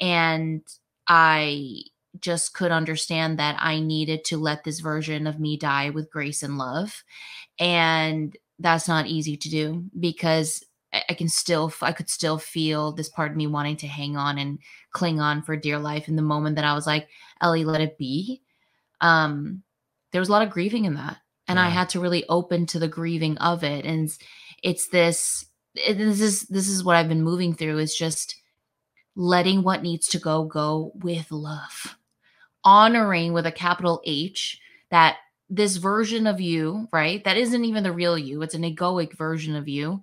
and 0.00 0.60
I 1.06 1.82
just 2.20 2.54
could 2.54 2.70
understand 2.70 3.38
that 3.38 3.56
I 3.58 3.80
needed 3.80 4.24
to 4.26 4.36
let 4.36 4.64
this 4.64 4.80
version 4.80 5.26
of 5.26 5.40
me 5.40 5.56
die 5.56 5.90
with 5.90 6.10
grace 6.10 6.42
and 6.42 6.58
love. 6.58 7.02
And 7.58 8.36
that's 8.58 8.88
not 8.88 9.06
easy 9.06 9.36
to 9.36 9.50
do 9.50 9.84
because 9.98 10.64
I 10.92 11.14
can 11.14 11.28
still, 11.28 11.72
I 11.82 11.92
could 11.92 12.08
still 12.08 12.38
feel 12.38 12.92
this 12.92 13.08
part 13.08 13.32
of 13.32 13.36
me 13.36 13.46
wanting 13.46 13.76
to 13.78 13.86
hang 13.88 14.16
on 14.16 14.38
and 14.38 14.58
cling 14.92 15.20
on 15.20 15.42
for 15.42 15.56
dear 15.56 15.78
life. 15.78 16.08
In 16.08 16.16
the 16.16 16.22
moment 16.22 16.56
that 16.56 16.64
I 16.64 16.74
was 16.74 16.86
like, 16.86 17.08
Ellie, 17.40 17.64
let 17.64 17.80
it 17.80 17.98
be. 17.98 18.42
Um, 19.00 19.62
there 20.12 20.20
was 20.20 20.28
a 20.28 20.32
lot 20.32 20.46
of 20.46 20.50
grieving 20.50 20.84
in 20.84 20.94
that. 20.94 21.18
And 21.48 21.58
yeah. 21.58 21.66
I 21.66 21.68
had 21.68 21.88
to 21.90 22.00
really 22.00 22.24
open 22.28 22.66
to 22.66 22.78
the 22.78 22.88
grieving 22.88 23.36
of 23.38 23.64
it. 23.64 23.84
And 23.84 24.08
it's 24.62 24.88
this 24.88 25.46
it- 25.74 25.98
this 25.98 26.20
is 26.20 26.42
this 26.42 26.68
is 26.68 26.84
what 26.84 26.96
I've 26.96 27.08
been 27.08 27.22
moving 27.22 27.54
through 27.54 27.78
is 27.78 27.96
just 27.96 28.36
letting 29.16 29.62
what 29.62 29.82
needs 29.82 30.06
to 30.08 30.18
go 30.18 30.44
go 30.44 30.92
with 30.94 31.30
love. 31.30 31.96
Honoring 32.64 33.32
with 33.32 33.46
a 33.46 33.52
capital 33.52 34.00
H 34.04 34.60
that 34.90 35.16
this 35.50 35.76
version 35.76 36.26
of 36.26 36.40
you, 36.40 36.88
right? 36.92 37.22
That 37.24 37.36
isn't 37.36 37.64
even 37.64 37.82
the 37.82 37.92
real 37.92 38.16
you. 38.16 38.42
It's 38.42 38.54
an 38.54 38.62
egoic 38.62 39.16
version 39.16 39.54
of 39.54 39.68
you 39.68 40.02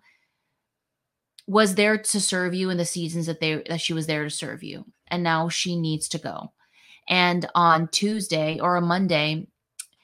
was 1.48 1.76
there 1.76 1.98
to 1.98 2.20
serve 2.22 2.54
you 2.54 2.70
in 2.70 2.78
the 2.78 2.86
seasons 2.86 3.26
that 3.26 3.40
they 3.40 3.62
that 3.68 3.82
she 3.82 3.94
was 3.94 4.08
there 4.08 4.24
to 4.24 4.30
serve 4.30 4.64
you. 4.64 4.86
And 5.08 5.24
now 5.24 5.50
she 5.50 5.76
needs 5.76 6.08
to 6.10 6.18
go. 6.18 6.54
And 7.08 7.46
on 7.56 7.90
Tuesday 7.90 8.60
or 8.60 8.78
a 8.78 8.82
Monday, 8.82 9.48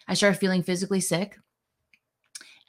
I 0.07 0.13
started 0.13 0.39
feeling 0.39 0.63
physically 0.63 0.99
sick. 0.99 1.37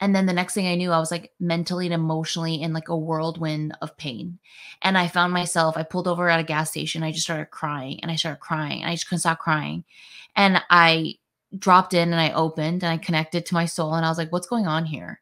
And 0.01 0.15
then 0.15 0.25
the 0.25 0.33
next 0.33 0.53
thing 0.53 0.67
I 0.67 0.75
knew, 0.75 0.91
I 0.91 0.99
was 0.99 1.11
like 1.11 1.31
mentally 1.39 1.85
and 1.85 1.93
emotionally 1.93 2.61
in 2.61 2.73
like 2.73 2.87
a 2.87 2.97
whirlwind 2.97 3.75
of 3.81 3.97
pain. 3.97 4.39
And 4.81 4.97
I 4.97 5.07
found 5.07 5.33
myself, 5.33 5.75
I 5.77 5.83
pulled 5.83 6.07
over 6.07 6.29
at 6.29 6.39
a 6.39 6.43
gas 6.43 6.69
station. 6.71 7.03
I 7.03 7.11
just 7.11 7.25
started 7.25 7.51
crying 7.51 7.99
and 8.01 8.09
I 8.11 8.15
started 8.15 8.39
crying 8.39 8.81
and 8.81 8.89
I 8.89 8.95
just 8.95 9.07
couldn't 9.09 9.19
stop 9.19 9.39
crying. 9.39 9.83
And 10.35 10.61
I 10.69 11.15
dropped 11.57 11.93
in 11.93 12.11
and 12.11 12.21
I 12.21 12.31
opened 12.31 12.83
and 12.83 12.93
I 12.93 12.97
connected 12.97 13.45
to 13.47 13.53
my 13.53 13.65
soul 13.65 13.93
and 13.93 14.05
I 14.05 14.09
was 14.09 14.17
like, 14.17 14.31
what's 14.31 14.47
going 14.47 14.67
on 14.67 14.85
here? 14.85 15.19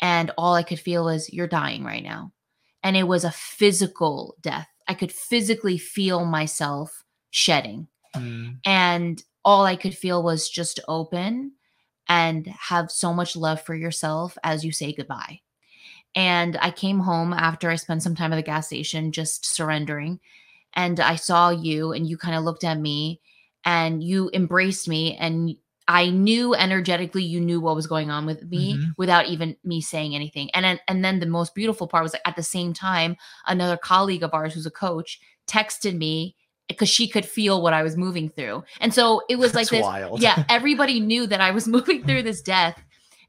And 0.00 0.32
all 0.38 0.54
I 0.54 0.62
could 0.62 0.80
feel 0.80 1.04
was, 1.04 1.32
you're 1.32 1.46
dying 1.46 1.84
right 1.84 2.02
now. 2.02 2.32
And 2.82 2.96
it 2.96 3.06
was 3.06 3.24
a 3.24 3.30
physical 3.30 4.36
death. 4.40 4.68
I 4.88 4.94
could 4.94 5.12
physically 5.12 5.78
feel 5.78 6.24
myself 6.24 7.04
shedding 7.30 7.86
Mm. 8.16 8.56
and 8.64 9.22
all 9.44 9.64
I 9.64 9.76
could 9.76 9.96
feel 9.96 10.20
was 10.24 10.48
just 10.50 10.80
open 10.88 11.52
and 12.10 12.46
have 12.48 12.90
so 12.90 13.14
much 13.14 13.36
love 13.36 13.62
for 13.62 13.74
yourself 13.74 14.36
as 14.44 14.64
you 14.64 14.72
say 14.72 14.92
goodbye. 14.92 15.40
And 16.14 16.58
I 16.60 16.72
came 16.72 16.98
home 16.98 17.32
after 17.32 17.70
I 17.70 17.76
spent 17.76 18.02
some 18.02 18.16
time 18.16 18.32
at 18.32 18.36
the 18.36 18.42
gas 18.42 18.66
station 18.66 19.12
just 19.12 19.46
surrendering. 19.46 20.20
And 20.74 21.00
I 21.00 21.16
saw 21.16 21.50
you, 21.50 21.92
and 21.92 22.06
you 22.06 22.18
kind 22.18 22.36
of 22.36 22.44
looked 22.44 22.64
at 22.64 22.78
me 22.78 23.20
and 23.64 24.02
you 24.02 24.30
embraced 24.34 24.88
me. 24.88 25.16
And 25.16 25.56
I 25.88 26.10
knew 26.10 26.54
energetically 26.54 27.24
you 27.24 27.40
knew 27.40 27.60
what 27.60 27.76
was 27.76 27.86
going 27.86 28.10
on 28.10 28.26
with 28.26 28.42
me 28.50 28.76
Mhm. 28.76 28.94
without 28.96 29.26
even 29.26 29.56
me 29.64 29.80
saying 29.80 30.14
anything. 30.14 30.50
And 30.52 30.64
then, 30.64 30.80
and 30.88 31.04
then 31.04 31.20
the 31.20 31.26
most 31.26 31.54
beautiful 31.54 31.88
part 31.88 32.02
was 32.02 32.12
like 32.12 32.22
at 32.24 32.36
the 32.36 32.42
same 32.42 32.72
time, 32.72 33.16
another 33.46 33.76
colleague 33.76 34.22
of 34.22 34.34
ours 34.34 34.54
who's 34.54 34.66
a 34.66 34.70
coach 34.70 35.20
texted 35.46 35.96
me 35.96 36.36
because 36.70 36.88
she 36.88 37.08
could 37.08 37.26
feel 37.26 37.62
what 37.62 37.72
I 37.72 37.82
was 37.82 37.96
moving 37.96 38.28
through. 38.28 38.64
And 38.80 38.94
so 38.94 39.22
it 39.28 39.36
was 39.36 39.54
like 39.54 39.68
That's 39.68 39.70
this 39.70 39.82
wild. 39.82 40.22
yeah, 40.22 40.44
everybody 40.48 41.00
knew 41.10 41.26
that 41.26 41.40
I 41.40 41.50
was 41.50 41.68
moving 41.76 42.04
through 42.04 42.22
mm. 42.22 42.24
this 42.24 42.42
death. 42.42 42.80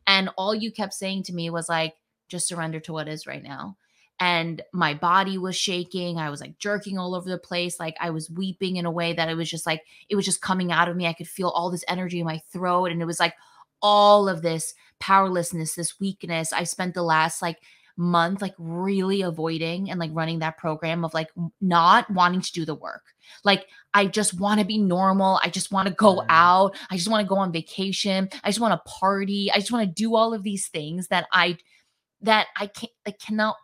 And 0.08 0.30
all 0.38 0.56
you 0.56 0.72
kept 0.72 0.94
saying 0.94 1.24
to 1.24 1.34
me 1.34 1.50
was 1.50 1.70
like, 1.70 1.94
just 2.28 2.48
surrender 2.48 2.80
to 2.82 2.94
what 2.94 3.08
is 3.08 3.28
right 3.28 3.44
now. 3.44 3.78
And 4.20 4.62
my 4.72 4.94
body 4.94 5.38
was 5.38 5.56
shaking. 5.56 6.18
I 6.18 6.30
was 6.30 6.42
like 6.42 6.58
jerking 6.60 6.98
all 6.98 7.16
over 7.16 7.30
the 7.30 7.40
place. 7.40 7.80
Like 7.80 7.96
I 8.00 8.12
was 8.12 8.30
weeping 8.30 8.78
in 8.78 8.86
a 8.86 8.92
way 8.92 9.14
that 9.14 9.30
it 9.30 9.36
was 9.36 9.50
just 9.50 9.66
like, 9.66 9.82
it 10.10 10.16
was 10.16 10.26
just 10.26 10.42
coming 10.42 10.72
out 10.72 10.88
of 10.88 10.96
me. 10.96 11.08
I 11.08 11.14
could 11.14 11.28
feel 11.28 11.50
all 11.50 11.72
this 11.72 11.84
energy 11.88 12.20
in 12.20 12.26
my 12.26 12.42
throat. 12.52 12.92
And 12.92 13.02
it 13.02 13.06
was 13.06 13.20
like 13.20 13.34
all 13.82 14.30
of 14.30 14.44
this 14.44 14.76
powerlessness, 15.00 15.74
this 15.74 16.00
weakness. 16.00 16.54
I 16.54 16.64
spent 16.64 16.94
the 16.94 17.04
last 17.04 17.42
like 17.42 17.58
month 18.02 18.42
like 18.42 18.56
really 18.58 19.22
avoiding 19.22 19.90
and 19.90 20.00
like 20.00 20.10
running 20.14 20.40
that 20.40 20.58
program 20.58 21.06
of 21.06 21.14
like 21.14 21.30
not 21.62 22.10
wanting 22.10 22.42
to 22.42 22.52
do 22.52 22.66
the 22.66 22.76
work. 22.76 23.04
Like 23.44 23.68
I 23.94 24.08
just 24.08 24.34
want 24.40 24.60
to 24.60 24.66
be 24.66 24.80
normal. 24.80 25.40
I 25.44 25.50
just 25.50 25.72
want 25.72 25.88
to 25.88 25.94
go 25.94 26.18
Mm. 26.18 26.26
out. 26.30 26.76
I 26.90 26.98
just 26.98 27.08
want 27.08 27.24
to 27.24 27.30
go 27.30 27.38
on 27.38 27.52
vacation. 27.52 28.28
I 28.44 28.50
just 28.50 28.60
want 28.60 28.74
to 28.74 28.90
party. 28.92 29.52
I 29.52 29.60
just 29.60 29.72
want 29.72 29.88
to 29.88 29.94
do 29.94 30.16
all 30.16 30.34
of 30.34 30.44
these 30.44 30.68
things 30.68 31.08
that 31.10 31.28
I 31.32 31.58
that 32.22 32.48
I 32.58 32.68
can't 32.68 32.92
I 33.06 33.12
cannot 33.12 33.56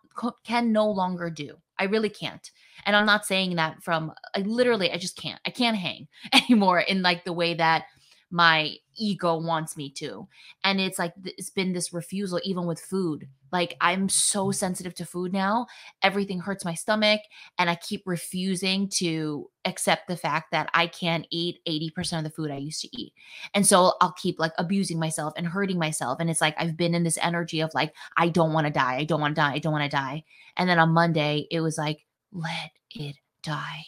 can 0.44 0.72
no 0.72 0.90
longer 0.90 1.30
do. 1.30 1.58
I 1.80 1.86
really 1.86 2.10
can't. 2.10 2.50
And 2.86 2.96
I'm 2.96 3.06
not 3.06 3.26
saying 3.26 3.56
that 3.56 3.84
from 3.84 4.14
I 4.36 4.40
literally 4.40 4.92
I 4.92 4.98
just 4.98 5.18
can't. 5.18 5.40
I 5.46 5.50
can't 5.50 5.78
hang 5.78 6.08
anymore 6.34 6.80
in 6.80 7.02
like 7.02 7.26
the 7.26 7.34
way 7.34 7.56
that 7.56 7.86
my 8.30 8.76
ego 8.98 9.38
wants 9.38 9.78
me 9.78 9.90
to. 9.92 10.28
And 10.64 10.82
it's 10.82 11.00
like 11.00 11.14
it's 11.24 11.50
been 11.50 11.74
this 11.74 11.94
refusal 11.94 12.40
even 12.44 12.66
with 12.66 12.80
food. 12.80 13.28
Like 13.52 13.76
I'm 13.82 14.10
so 14.10 14.52
sensitive 14.52 14.94
to 14.96 15.06
food 15.06 15.34
now. 15.34 15.68
Everything 16.02 16.40
hurts 16.40 16.66
my 16.66 16.74
stomach 16.74 17.22
and 17.58 17.70
I 17.70 17.76
keep 17.76 18.04
refusing 18.06 18.90
to 18.96 19.50
accept 19.66 20.08
the 20.08 20.18
fact 20.18 20.52
that 20.52 20.70
I 20.74 20.88
can't 20.88 21.28
eat 21.30 21.60
80% 21.68 22.20
of 22.20 22.24
the 22.24 22.30
food 22.30 22.52
I 22.52 22.58
used 22.58 22.82
to 22.82 22.90
eat. 22.98 23.14
And 23.54 23.66
so 23.66 23.94
I'll 24.02 24.14
keep 24.14 24.40
like 24.40 24.54
abusing 24.58 25.00
myself 25.00 25.34
and 25.38 25.48
hurting 25.48 25.80
myself 25.80 26.20
and 26.20 26.30
it's 26.30 26.42
like 26.42 26.56
I've 26.58 26.78
been 26.78 26.96
in 26.96 27.04
this 27.04 27.18
energy 27.22 27.62
of 27.62 27.74
like 27.74 27.94
I 28.18 28.30
don't 28.30 28.54
want 28.54 28.68
to 28.68 28.74
die. 28.74 28.98
I 28.98 29.04
don't 29.04 29.22
want 29.22 29.36
to 29.36 29.42
die. 29.42 29.54
I 29.54 29.60
don't 29.60 29.74
want 29.74 29.90
to 29.90 29.96
die. 29.96 30.24
And 30.56 30.70
then 30.70 30.80
on 30.80 30.90
Monday 30.90 31.48
it 31.52 31.62
was 31.62 31.78
like 31.78 32.06
let 32.32 32.72
it 32.92 33.16
die. 33.44 33.86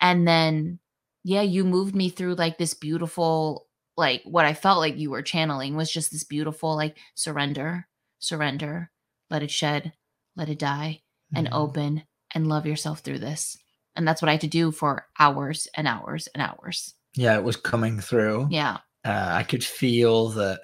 And 0.00 0.26
then 0.26 0.78
yeah, 1.24 1.42
you 1.42 1.64
moved 1.64 1.94
me 1.94 2.08
through 2.08 2.34
like 2.34 2.58
this 2.58 2.74
beautiful 2.74 3.66
like 3.96 4.22
what 4.24 4.44
I 4.44 4.54
felt 4.54 4.78
like 4.78 4.96
you 4.96 5.10
were 5.10 5.22
channeling 5.22 5.76
was 5.76 5.90
just 5.90 6.10
this 6.10 6.24
beautiful 6.24 6.74
like 6.76 6.96
surrender, 7.14 7.86
surrender, 8.22 8.90
let 9.30 9.42
it 9.42 9.50
shed, 9.50 9.92
let 10.36 10.48
it 10.48 10.58
die 10.58 11.02
and 11.34 11.46
Mhm. 11.48 11.52
open 11.52 12.02
and 12.34 12.46
love 12.48 12.66
yourself 12.66 13.00
through 13.00 13.18
this. 13.18 13.56
And 13.96 14.06
that's 14.08 14.22
what 14.22 14.28
I 14.28 14.32
had 14.32 14.40
to 14.42 14.46
do 14.48 14.72
for 14.72 15.06
hours 15.18 15.68
and 15.74 15.86
hours 15.86 16.28
and 16.34 16.42
hours. 16.42 16.94
Yeah, 17.14 17.36
it 17.36 17.44
was 17.44 17.56
coming 17.56 18.00
through. 18.00 18.48
Yeah. 18.50 18.78
uh, 19.04 19.30
I 19.32 19.42
could 19.42 19.64
feel 19.64 20.28
that 20.30 20.60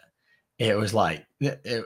it 0.59 0.77
was 0.77 0.95
like 0.95 1.27
it, 1.41 1.61
it, 1.65 1.85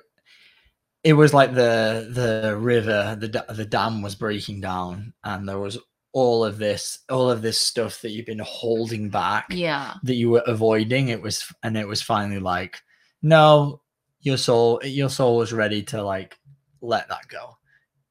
it 1.03 1.13
was 1.15 1.33
like 1.35 1.55
the 1.55 2.09
the 2.13 2.57
river, 2.57 3.17
the 3.19 3.45
the 3.55 3.65
dam 3.65 4.03
was 4.03 4.15
breaking 4.15 4.61
down, 4.61 5.15
and 5.25 5.49
there 5.49 5.59
was 5.59 5.79
all 6.13 6.45
of 6.45 6.59
this, 6.59 6.99
all 7.11 7.31
of 7.31 7.41
this 7.43 7.59
stuff 7.59 8.03
that 8.03 8.11
you've 8.11 8.27
been 8.27 8.39
holding 8.41 9.09
back, 9.09 9.47
Yeah. 9.51 9.95
that 10.05 10.15
you 10.15 10.29
were 10.31 10.45
avoiding. 10.47 11.09
It 11.09 11.23
was, 11.23 11.51
and 11.63 11.77
it 11.77 11.89
was 11.89 12.03
finally 12.03 12.39
like, 12.39 12.83
no, 13.23 13.81
your 14.23 14.37
soul, 14.39 14.81
your 14.85 15.09
soul 15.11 15.37
was 15.37 15.53
ready 15.53 15.83
to 15.85 16.03
like 16.03 16.39
let 16.81 17.09
that 17.09 17.29
go, 17.29 17.57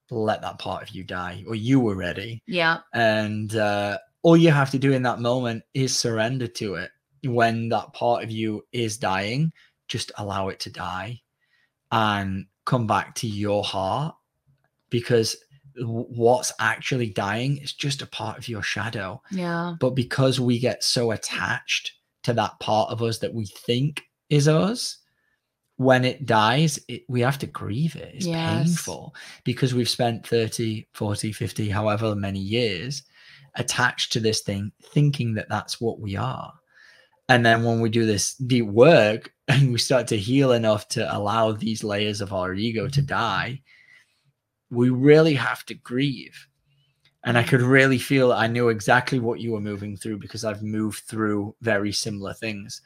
let 0.09 0.41
that 0.41 0.59
part 0.59 0.83
of 0.83 0.89
you 0.89 1.03
die, 1.03 1.43
or 1.47 1.55
you 1.55 1.79
were 1.79 1.95
ready 1.95 2.41
Yeah. 2.47 2.79
and 2.93 3.55
uh, 3.55 3.97
all 4.23 4.37
you 4.37 4.51
have 4.51 4.69
to 4.71 4.77
do 4.79 4.91
in 4.91 5.03
that 5.03 5.19
moment 5.19 5.63
is 5.73 5.97
surrender 5.97 6.47
to 6.47 6.75
it 6.75 6.91
when 7.23 7.69
that 7.69 7.93
part 7.93 8.23
of 8.23 8.31
you 8.31 8.63
is 8.71 8.97
dying 8.97 9.51
just 9.87 10.11
allow 10.17 10.47
it 10.49 10.59
to 10.61 10.69
die 10.69 11.21
and 11.91 12.45
come 12.65 12.87
back 12.87 13.13
to 13.15 13.27
your 13.27 13.63
heart 13.63 14.15
because 14.89 15.35
what's 15.77 16.51
actually 16.59 17.09
dying 17.09 17.57
is 17.57 17.73
just 17.73 18.01
a 18.01 18.05
part 18.07 18.37
of 18.37 18.47
your 18.47 18.61
shadow 18.61 19.21
Yeah. 19.31 19.75
but 19.79 19.91
because 19.91 20.39
we 20.39 20.59
get 20.59 20.83
so 20.83 21.11
attached 21.11 21.93
to 22.23 22.33
that 22.33 22.59
part 22.59 22.89
of 22.91 23.01
us 23.01 23.19
that 23.19 23.33
we 23.33 23.45
think 23.45 24.03
is 24.29 24.47
us 24.47 24.97
when 25.81 26.05
it 26.05 26.27
dies 26.27 26.79
it, 26.87 27.01
we 27.09 27.21
have 27.21 27.39
to 27.39 27.47
grieve 27.47 27.95
it 27.95 28.13
it's 28.13 28.25
Yes. 28.25 28.67
painful 28.67 29.15
because 29.43 29.73
we've 29.73 29.89
spent 29.89 30.27
30 30.27 30.87
40 30.93 31.31
50 31.31 31.69
however 31.69 32.15
many 32.15 32.39
years 32.39 33.03
attached 33.55 34.13
to 34.13 34.19
this 34.19 34.41
thing 34.41 34.71
thinking 34.93 35.33
that 35.33 35.49
that's 35.49 35.81
what 35.81 35.99
we 35.99 36.15
are 36.15 36.53
and 37.29 37.45
then 37.45 37.63
when 37.63 37.81
we 37.81 37.89
do 37.89 38.05
this 38.05 38.35
deep 38.35 38.67
work 38.67 39.33
and 39.47 39.71
we 39.71 39.79
start 39.79 40.07
to 40.07 40.17
heal 40.17 40.51
enough 40.51 40.87
to 40.89 41.17
allow 41.17 41.51
these 41.51 41.83
layers 41.83 42.21
of 42.21 42.31
our 42.31 42.53
ego 42.53 42.87
to 42.87 43.01
mm-hmm. 43.01 43.07
die 43.07 43.61
we 44.69 44.89
really 44.89 45.33
have 45.33 45.65
to 45.65 45.73
grieve 45.73 46.47
and 47.23 47.37
I 47.37 47.43
could 47.43 47.61
really 47.61 47.99
feel 47.99 48.31
I 48.31 48.47
knew 48.47 48.69
exactly 48.69 49.19
what 49.19 49.39
you 49.39 49.51
were 49.51 49.61
moving 49.61 49.95
through 49.95 50.17
because 50.17 50.43
I've 50.43 50.63
moved 50.63 51.03
through 51.03 51.55
very 51.61 51.91
similar 51.91 52.33
things. 52.33 52.81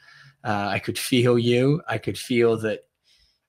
Uh, 0.46 0.68
I 0.70 0.80
could 0.80 1.00
feel 1.00 1.40
you. 1.40 1.82
I 1.90 1.98
could 1.98 2.18
feel 2.18 2.56
that, 2.60 2.82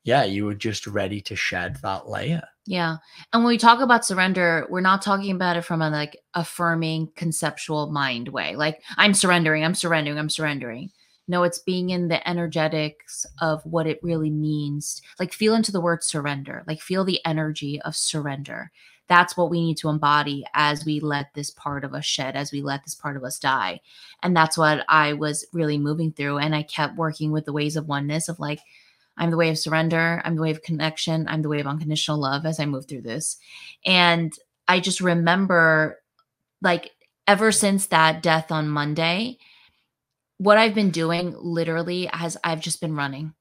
yeah, 0.02 0.24
you 0.24 0.46
were 0.46 0.54
just 0.54 0.86
ready 0.86 1.20
to 1.20 1.36
shed 1.36 1.76
that 1.82 2.08
layer. 2.08 2.42
Yeah. 2.66 2.96
And 3.32 3.44
when 3.44 3.52
we 3.52 3.58
talk 3.58 3.80
about 3.80 4.04
surrender, 4.04 4.66
we're 4.70 4.80
not 4.80 5.02
talking 5.02 5.30
about 5.30 5.56
it 5.56 5.62
from 5.62 5.82
a 5.82 5.90
like 5.90 6.16
affirming 6.34 7.10
conceptual 7.14 7.92
mind 7.92 8.28
way. 8.28 8.56
Like 8.56 8.82
I'm 8.96 9.14
surrendering, 9.14 9.62
I'm 9.62 9.74
surrendering, 9.74 10.18
I'm 10.18 10.30
surrendering. 10.30 10.90
No, 11.28 11.42
it's 11.42 11.58
being 11.58 11.90
in 11.90 12.08
the 12.08 12.26
energetics 12.28 13.26
of 13.40 13.60
what 13.66 13.86
it 13.86 14.00
really 14.02 14.30
means. 14.30 15.02
Like 15.18 15.32
feel 15.32 15.54
into 15.54 15.72
the 15.72 15.80
word 15.80 16.02
surrender. 16.02 16.64
Like 16.66 16.80
feel 16.80 17.04
the 17.04 17.20
energy 17.26 17.80
of 17.82 17.94
surrender. 17.94 18.70
That's 19.08 19.36
what 19.36 19.50
we 19.50 19.60
need 19.60 19.76
to 19.78 19.88
embody 19.88 20.44
as 20.54 20.84
we 20.84 21.00
let 21.00 21.32
this 21.34 21.50
part 21.50 21.84
of 21.84 21.94
us 21.94 22.04
shed, 22.04 22.34
as 22.34 22.50
we 22.50 22.62
let 22.62 22.84
this 22.84 22.94
part 22.94 23.16
of 23.16 23.24
us 23.24 23.38
die. 23.38 23.80
And 24.22 24.36
that's 24.36 24.58
what 24.58 24.84
I 24.88 25.12
was 25.12 25.46
really 25.52 25.78
moving 25.78 26.12
through. 26.12 26.38
And 26.38 26.54
I 26.54 26.62
kept 26.62 26.96
working 26.96 27.30
with 27.30 27.44
the 27.44 27.52
ways 27.52 27.76
of 27.76 27.86
oneness 27.86 28.28
of 28.28 28.40
like, 28.40 28.60
I'm 29.16 29.30
the 29.30 29.36
way 29.36 29.48
of 29.50 29.58
surrender. 29.58 30.20
I'm 30.24 30.34
the 30.34 30.42
way 30.42 30.50
of 30.50 30.62
connection. 30.62 31.26
I'm 31.28 31.42
the 31.42 31.48
way 31.48 31.60
of 31.60 31.66
unconditional 31.66 32.20
love 32.20 32.44
as 32.44 32.60
I 32.60 32.66
move 32.66 32.86
through 32.86 33.02
this. 33.02 33.38
And 33.84 34.32
I 34.68 34.80
just 34.80 35.00
remember, 35.00 36.00
like, 36.60 36.90
ever 37.26 37.52
since 37.52 37.86
that 37.86 38.22
death 38.22 38.50
on 38.50 38.68
Monday, 38.68 39.38
what 40.38 40.58
I've 40.58 40.74
been 40.74 40.90
doing 40.90 41.34
literally 41.38 42.10
has 42.12 42.36
I've 42.44 42.60
just 42.60 42.80
been 42.80 42.94
running. 42.94 43.32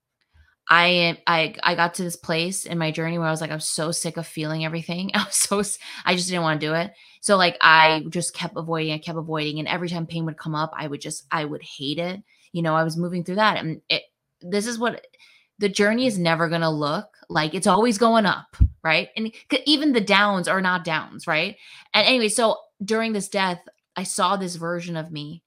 I 0.70 1.18
I 1.28 1.56
I 1.62 1.76
got 1.76 1.94
to 1.96 2.04
this 2.04 2.16
place 2.16 2.66
in 2.66 2.78
my 2.78 2.92
journey 2.92 3.18
where 3.18 3.28
I 3.28 3.32
was 3.32 3.42
like, 3.42 3.52
I'm 3.52 3.60
so 3.60 3.92
sick 3.92 4.18
of 4.18 4.26
feeling 4.26 4.66
everything. 4.66 5.12
I 5.14 5.26
was 5.26 5.36
so 5.36 5.62
I 6.06 6.16
just 6.16 6.28
didn't 6.28 6.44
want 6.44 6.60
to 6.60 6.68
do 6.68 6.74
it. 6.74 6.92
So 7.22 7.38
like 7.38 7.58
I 7.62 8.04
just 8.10 8.34
kept 8.34 8.58
avoiding, 8.58 8.94
I 8.94 8.98
kept 8.98 9.18
avoiding, 9.18 9.60
and 9.60 9.68
every 9.68 9.90
time 9.90 10.08
pain 10.08 10.26
would 10.26 10.38
come 10.38 10.56
up, 10.56 10.72
I 10.76 10.88
would 10.88 11.02
just 11.02 11.26
I 11.32 11.46
would 11.46 11.62
hate 11.62 12.00
it. 12.00 12.22
You 12.52 12.62
know, 12.62 12.76
I 12.76 12.84
was 12.84 12.98
moving 12.98 13.24
through 13.24 13.36
that, 13.36 13.58
and 13.58 13.82
it. 13.90 14.04
This 14.42 14.68
is 14.68 14.78
what 14.78 15.06
the 15.60 15.70
journey 15.70 16.08
is 16.08 16.18
never 16.20 16.50
gonna 16.50 16.72
look 16.72 17.08
like. 17.30 17.54
It's 17.54 17.68
always 17.68 17.98
going 17.98 18.26
up, 18.26 18.56
right? 18.84 19.10
And 19.16 19.32
even 19.66 19.94
the 19.94 20.02
downs 20.02 20.48
are 20.48 20.62
not 20.62 20.84
downs, 20.84 21.28
right? 21.28 21.58
And 21.94 22.08
anyway, 22.08 22.30
so 22.30 22.58
during 22.84 23.14
this 23.14 23.30
death, 23.30 23.62
I 23.96 24.04
saw 24.04 24.36
this 24.36 24.56
version 24.56 24.98
of 24.98 25.12
me, 25.12 25.44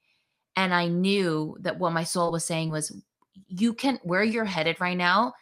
and 0.57 0.73
I 0.73 0.87
knew 0.89 1.57
that 1.61 1.79
what 1.79 1.93
my 1.93 2.05
soul 2.05 2.33
was 2.33 2.45
saying 2.45 2.71
was 2.71 2.93
you 3.47 3.75
can 3.75 3.99
where 4.03 4.25
you're 4.25 4.45
headed 4.45 4.81
right 4.81 4.97
now 4.97 5.33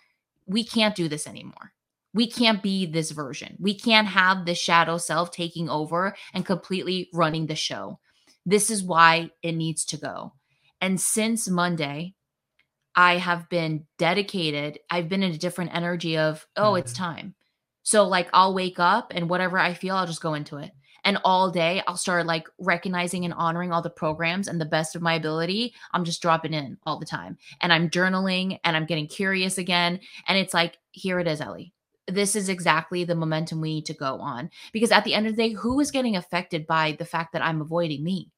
we 0.47 0.65
can't 0.65 0.95
do 0.95 1.09
this 1.09 1.27
anymore. 1.27 1.73
We 2.15 2.31
can't 2.31 2.63
be 2.63 2.87
this 2.87 3.11
version. 3.11 3.57
We 3.61 3.75
can't 3.75 4.07
have 4.07 4.47
the 4.47 4.55
shadow 4.55 4.97
self 4.97 5.31
taking 5.31 5.69
over 5.69 6.17
and 6.33 6.47
completely 6.47 7.11
running 7.13 7.47
the 7.47 7.57
show. 7.57 7.99
This 8.47 8.71
is 8.71 8.83
why 8.83 9.31
it 9.43 9.53
needs 9.53 9.85
to 9.87 9.97
go. 9.97 10.33
And 10.81 11.01
since 11.01 11.49
monday 11.49 12.15
i 12.95 13.17
have 13.17 13.49
been 13.49 13.87
dedicated 13.99 14.79
i've 14.91 15.09
been 15.09 15.23
in 15.23 15.33
a 15.33 15.39
different 15.39 15.75
energy 15.75 16.17
of 16.17 16.47
oh 16.57 16.73
mm-hmm. 16.73 16.79
it's 16.79 16.93
time. 16.93 17.35
So 17.83 18.07
like 18.07 18.29
i'll 18.33 18.55
wake 18.55 18.79
up 18.79 19.13
and 19.15 19.29
whatever 19.29 19.59
i 19.59 19.75
feel 19.75 19.97
i'll 19.97 20.07
just 20.07 20.23
go 20.23 20.35
into 20.35 20.59
it 20.59 20.71
and 21.07 21.19
all 21.25 21.51
day 21.51 21.83
I'll 21.87 21.97
start 21.97 22.27
like 22.27 22.49
recognizing 22.59 23.25
and 23.25 23.33
honoring 23.33 23.73
all 23.73 23.81
the 23.81 23.89
programs 23.89 24.49
and 24.49 24.61
the 24.61 24.67
best 24.67 24.95
of 24.97 25.01
my 25.01 25.15
ability. 25.15 25.73
I'm 25.93 26.05
just 26.05 26.21
dropping 26.21 26.53
in 26.53 26.77
all 26.85 26.99
the 26.99 27.07
time. 27.07 27.39
And 27.63 27.73
I'm 27.73 27.89
journaling 27.89 28.59
and 28.65 28.77
I'm 28.77 28.85
getting 28.85 29.07
curious 29.07 29.57
again. 29.57 30.01
And 30.27 30.37
it's 30.37 30.53
like, 30.53 30.79
here 30.91 31.21
it 31.21 31.29
is, 31.29 31.41
Ellie. 31.41 31.73
This 32.09 32.37
is 32.37 32.49
exactly 32.49 33.05
the 33.05 33.15
momentum 33.15 33.61
we 33.61 33.75
need 33.75 33.87
to 33.87 33.95
go 33.95 34.21
on. 34.21 34.51
Because 34.73 34.91
at 34.93 35.05
the 35.05 35.15
end 35.15 35.27
of 35.27 35.37
the 35.37 35.43
day, 35.49 35.55
who 35.55 35.81
is 35.81 35.91
getting 35.91 36.17
affected 36.17 36.67
by 36.67 36.97
the 36.99 37.05
fact 37.05 37.33
that 37.33 37.43
I'm 37.43 37.61
avoiding 37.61 38.03
me? 38.03 38.31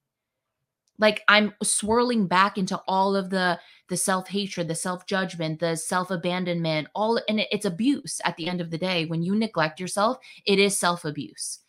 Like 0.99 1.23
I'm 1.29 1.55
swirling 1.63 2.27
back 2.27 2.59
into 2.59 2.81
all 2.87 3.17
of 3.17 3.31
the 3.31 3.59
the 3.89 3.97
self-hatred, 3.97 4.69
the 4.69 4.75
self-judgment, 4.75 5.61
the 5.61 5.77
self-abandonment, 5.77 6.89
all 6.95 7.19
and 7.29 7.41
it, 7.41 7.49
it's 7.51 7.65
abuse 7.65 8.21
at 8.25 8.37
the 8.37 8.49
end 8.49 8.61
of 8.61 8.71
the 8.71 8.79
day. 8.79 9.07
When 9.07 9.23
you 9.23 9.35
neglect 9.35 9.81
yourself, 9.81 10.19
it 10.45 10.59
is 10.59 10.77
self-abuse. 10.77 11.61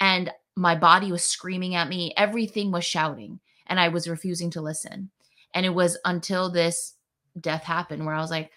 And 0.00 0.30
my 0.58 0.74
body 0.74 1.12
was 1.12 1.22
screaming 1.22 1.76
at 1.76 1.88
me 1.88 2.12
everything 2.16 2.72
was 2.72 2.84
shouting 2.84 3.38
and 3.68 3.78
i 3.78 3.88
was 3.88 4.08
refusing 4.08 4.50
to 4.50 4.60
listen. 4.60 5.10
And 5.54 5.64
it 5.64 5.70
was 5.70 5.96
until 6.04 6.50
this 6.50 6.94
death 7.40 7.62
happened 7.62 8.04
where 8.04 8.14
i 8.14 8.20
was 8.20 8.30
like 8.30 8.50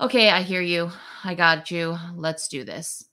okay 0.00 0.28
i 0.30 0.42
hear 0.42 0.60
you. 0.60 0.90
I 1.22 1.34
got 1.34 1.70
you. 1.70 1.96
Let's 2.14 2.48
do 2.48 2.64
this. 2.64 3.08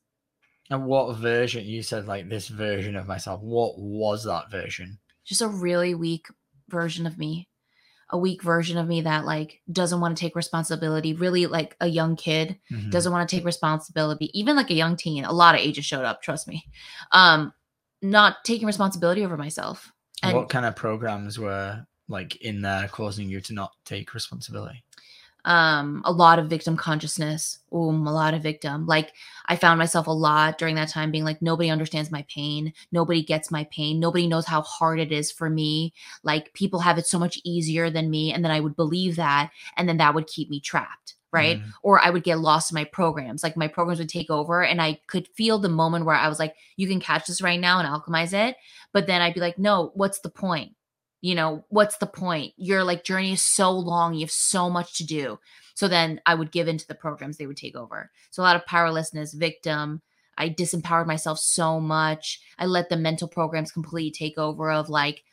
And 0.70 0.86
what 0.86 1.17
version 1.17 1.65
you 1.65 1.84
said 1.84 2.08
like 2.08 2.27
this 2.29 2.48
version 2.48 2.96
of 2.96 3.08
myself 3.08 3.41
what 3.41 3.77
was 3.77 4.24
that 4.24 4.50
version? 4.50 4.98
Just 5.24 5.41
a 5.41 5.48
really 5.48 5.93
weak 5.93 6.25
version 6.70 7.05
of 7.05 7.17
me 7.17 7.48
a 8.13 8.17
weak 8.17 8.43
version 8.43 8.77
of 8.77 8.88
me 8.88 9.01
that 9.01 9.25
like 9.25 9.62
doesn't 9.72 10.01
want 10.01 10.17
to 10.17 10.20
take 10.20 10.36
responsibility 10.36 11.13
really 11.13 11.46
like 11.46 11.77
a 11.79 11.88
young 11.88 12.15
kid 12.15 12.60
mm-hmm. 12.72 12.89
doesn't 12.89 13.12
want 13.12 13.27
to 13.27 13.36
take 13.36 13.46
responsibility 13.46 14.29
even 14.38 14.55
like 14.55 14.70
a 14.70 14.74
young 14.75 14.98
teen 14.98 15.24
a 15.24 15.31
lot 15.31 15.55
of 15.55 15.62
ages 15.62 15.86
showed 15.86 16.03
up 16.03 16.22
trust 16.22 16.48
me. 16.48 16.65
Um 17.12 17.53
not 18.01 18.43
taking 18.43 18.67
responsibility 18.67 19.24
over 19.24 19.38
myself. 19.38 19.91
And 20.24 20.36
what 20.36 20.50
kind 20.50 20.65
of 20.65 20.75
programs 20.75 21.39
were 21.39 21.86
like 22.08 22.36
in 22.38 22.62
there 22.62 22.88
causing 22.88 23.29
you 23.29 23.41
to 23.41 23.53
not 23.53 23.72
take 23.86 24.13
responsibility? 24.13 24.84
Um, 25.43 26.03
a 26.05 26.12
lot 26.12 26.38
of 26.38 26.50
victim 26.50 26.77
consciousness. 26.77 27.60
Um, 27.74 28.05
a 28.05 28.13
lot 28.13 28.36
of 28.36 28.43
victim. 28.43 28.86
Like 28.86 29.13
I 29.48 29.55
found 29.55 29.79
myself 29.79 30.05
a 30.05 30.12
lot 30.12 30.60
during 30.60 30.75
that 30.75 30.89
time 30.89 31.10
being 31.10 31.24
like, 31.24 31.41
nobody 31.41 31.72
understands 31.72 32.12
my 32.12 32.24
pain. 32.29 32.74
Nobody 32.91 33.24
gets 33.24 33.50
my 33.50 33.63
pain. 33.72 34.00
Nobody 34.00 34.27
knows 34.27 34.46
how 34.46 34.62
hard 34.62 35.00
it 35.00 35.12
is 35.12 35.31
for 35.31 35.50
me. 35.50 35.93
Like 36.24 36.53
people 36.53 36.79
have 36.79 37.00
it 37.00 37.08
so 37.08 37.17
much 37.17 37.39
easier 37.43 37.89
than 37.89 38.12
me. 38.12 38.31
And 38.31 38.43
then 38.43 38.51
I 38.51 38.60
would 38.60 38.75
believe 38.75 39.15
that. 39.15 39.50
And 39.77 39.89
then 39.89 39.98
that 39.98 40.13
would 40.13 40.27
keep 40.27 40.50
me 40.50 40.60
trapped 40.60 41.15
right? 41.31 41.59
Mm. 41.59 41.71
Or 41.83 42.00
I 42.00 42.09
would 42.09 42.23
get 42.23 42.39
lost 42.39 42.71
in 42.71 42.75
my 42.75 42.83
programs. 42.83 43.43
Like 43.43 43.55
my 43.55 43.67
programs 43.67 44.00
would 44.00 44.09
take 44.09 44.29
over 44.29 44.63
and 44.63 44.81
I 44.81 45.00
could 45.07 45.27
feel 45.29 45.59
the 45.59 45.70
moment 45.70 46.05
where 46.05 46.15
I 46.15 46.27
was 46.27 46.39
like, 46.39 46.55
you 46.75 46.87
can 46.87 47.00
catch 47.00 47.27
this 47.27 47.41
right 47.41 47.59
now 47.59 47.79
and 47.79 47.87
alchemize 47.87 48.33
it. 48.33 48.55
But 48.94 49.07
then 49.07 49.22
I'd 49.22 49.33
be 49.33 49.39
like, 49.39 49.57
no, 49.57 49.91
what's 49.94 50.20
the 50.20 50.29
point? 50.29 50.75
You 51.22 51.35
know, 51.35 51.65
what's 51.70 51.98
the 51.98 52.07
point? 52.07 52.53
Your 52.57 52.83
like 52.83 53.03
journey 53.03 53.33
is 53.33 53.46
so 53.46 53.72
long, 53.72 54.13
you 54.13 54.22
have 54.22 54.31
so 54.31 54.70
much 54.70 54.98
to 54.98 55.05
do. 55.05 55.39
So 55.75 55.87
then 55.87 56.20
I 56.25 56.35
would 56.35 56.51
give 56.51 56.67
into 56.67 56.87
the 56.87 56.96
programs 56.96 57.37
they 57.37 57.48
would 57.48 57.57
take 57.57 57.75
over. 57.75 58.11
So 58.31 58.41
a 58.41 58.46
lot 58.46 58.55
of 58.55 58.65
powerlessness, 58.65 59.33
victim. 59.33 60.01
I 60.37 60.50
disempowered 60.50 61.07
myself 61.07 61.39
so 61.39 61.79
much. 61.79 62.41
I 62.57 62.65
let 62.65 62.89
the 62.89 62.98
mental 62.98 63.27
programs 63.27 63.72
completely 63.72 64.11
take 64.11 64.37
over 64.37 64.72
of 64.72 64.89
like, 64.89 65.24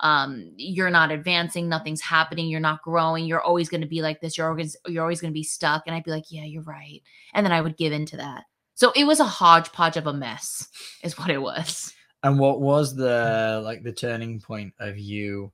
um, 0.00 0.52
you're 0.56 0.90
not 0.90 1.10
advancing, 1.10 1.68
nothing's 1.68 2.00
happening, 2.00 2.48
you're 2.48 2.60
not 2.60 2.82
growing, 2.82 3.24
you're 3.24 3.40
always 3.40 3.68
going 3.68 3.80
to 3.80 3.86
be 3.86 4.02
like 4.02 4.20
this, 4.20 4.38
you're 4.38 4.48
always 4.48 4.76
you're 4.86 5.02
always 5.02 5.20
going 5.20 5.32
to 5.32 5.38
be 5.38 5.42
stuck. 5.42 5.82
And 5.86 5.94
I'd 5.94 6.04
be 6.04 6.10
like, 6.10 6.30
yeah, 6.30 6.44
you're 6.44 6.62
right, 6.62 7.02
and 7.34 7.44
then 7.44 7.52
I 7.52 7.60
would 7.60 7.76
give 7.76 7.92
into 7.92 8.16
that. 8.16 8.44
So 8.74 8.92
it 8.94 9.04
was 9.04 9.18
a 9.18 9.24
hodgepodge 9.24 9.96
of 9.96 10.06
a 10.06 10.12
mess, 10.12 10.68
is 11.02 11.18
what 11.18 11.30
it 11.30 11.42
was. 11.42 11.92
And 12.22 12.38
what 12.38 12.60
was 12.60 12.94
the 12.94 13.60
like 13.64 13.82
the 13.82 13.92
turning 13.92 14.40
point 14.40 14.74
of 14.78 14.98
you 14.98 15.52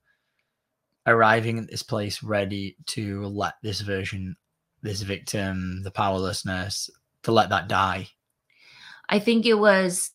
arriving 1.07 1.59
at 1.59 1.69
this 1.69 1.83
place 1.83 2.23
ready 2.23 2.75
to 2.87 3.25
let 3.25 3.55
this 3.61 3.81
version, 3.81 4.35
this 4.81 5.01
victim, 5.01 5.81
the 5.83 5.91
powerlessness, 5.91 6.89
to 7.23 7.31
let 7.31 7.49
that 7.49 7.67
die? 7.67 8.09
I 9.09 9.19
think 9.19 9.45
it 9.45 9.55
was 9.55 10.11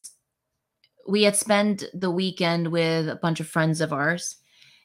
we 1.11 1.25
had 1.25 1.37
spent 1.37 1.85
the 1.93 2.11
weekend 2.11 2.69
with 2.69 3.09
a 3.09 3.17
bunch 3.17 3.41
of 3.41 3.49
friends 3.49 3.81
of 3.81 3.93
ours 3.93 4.37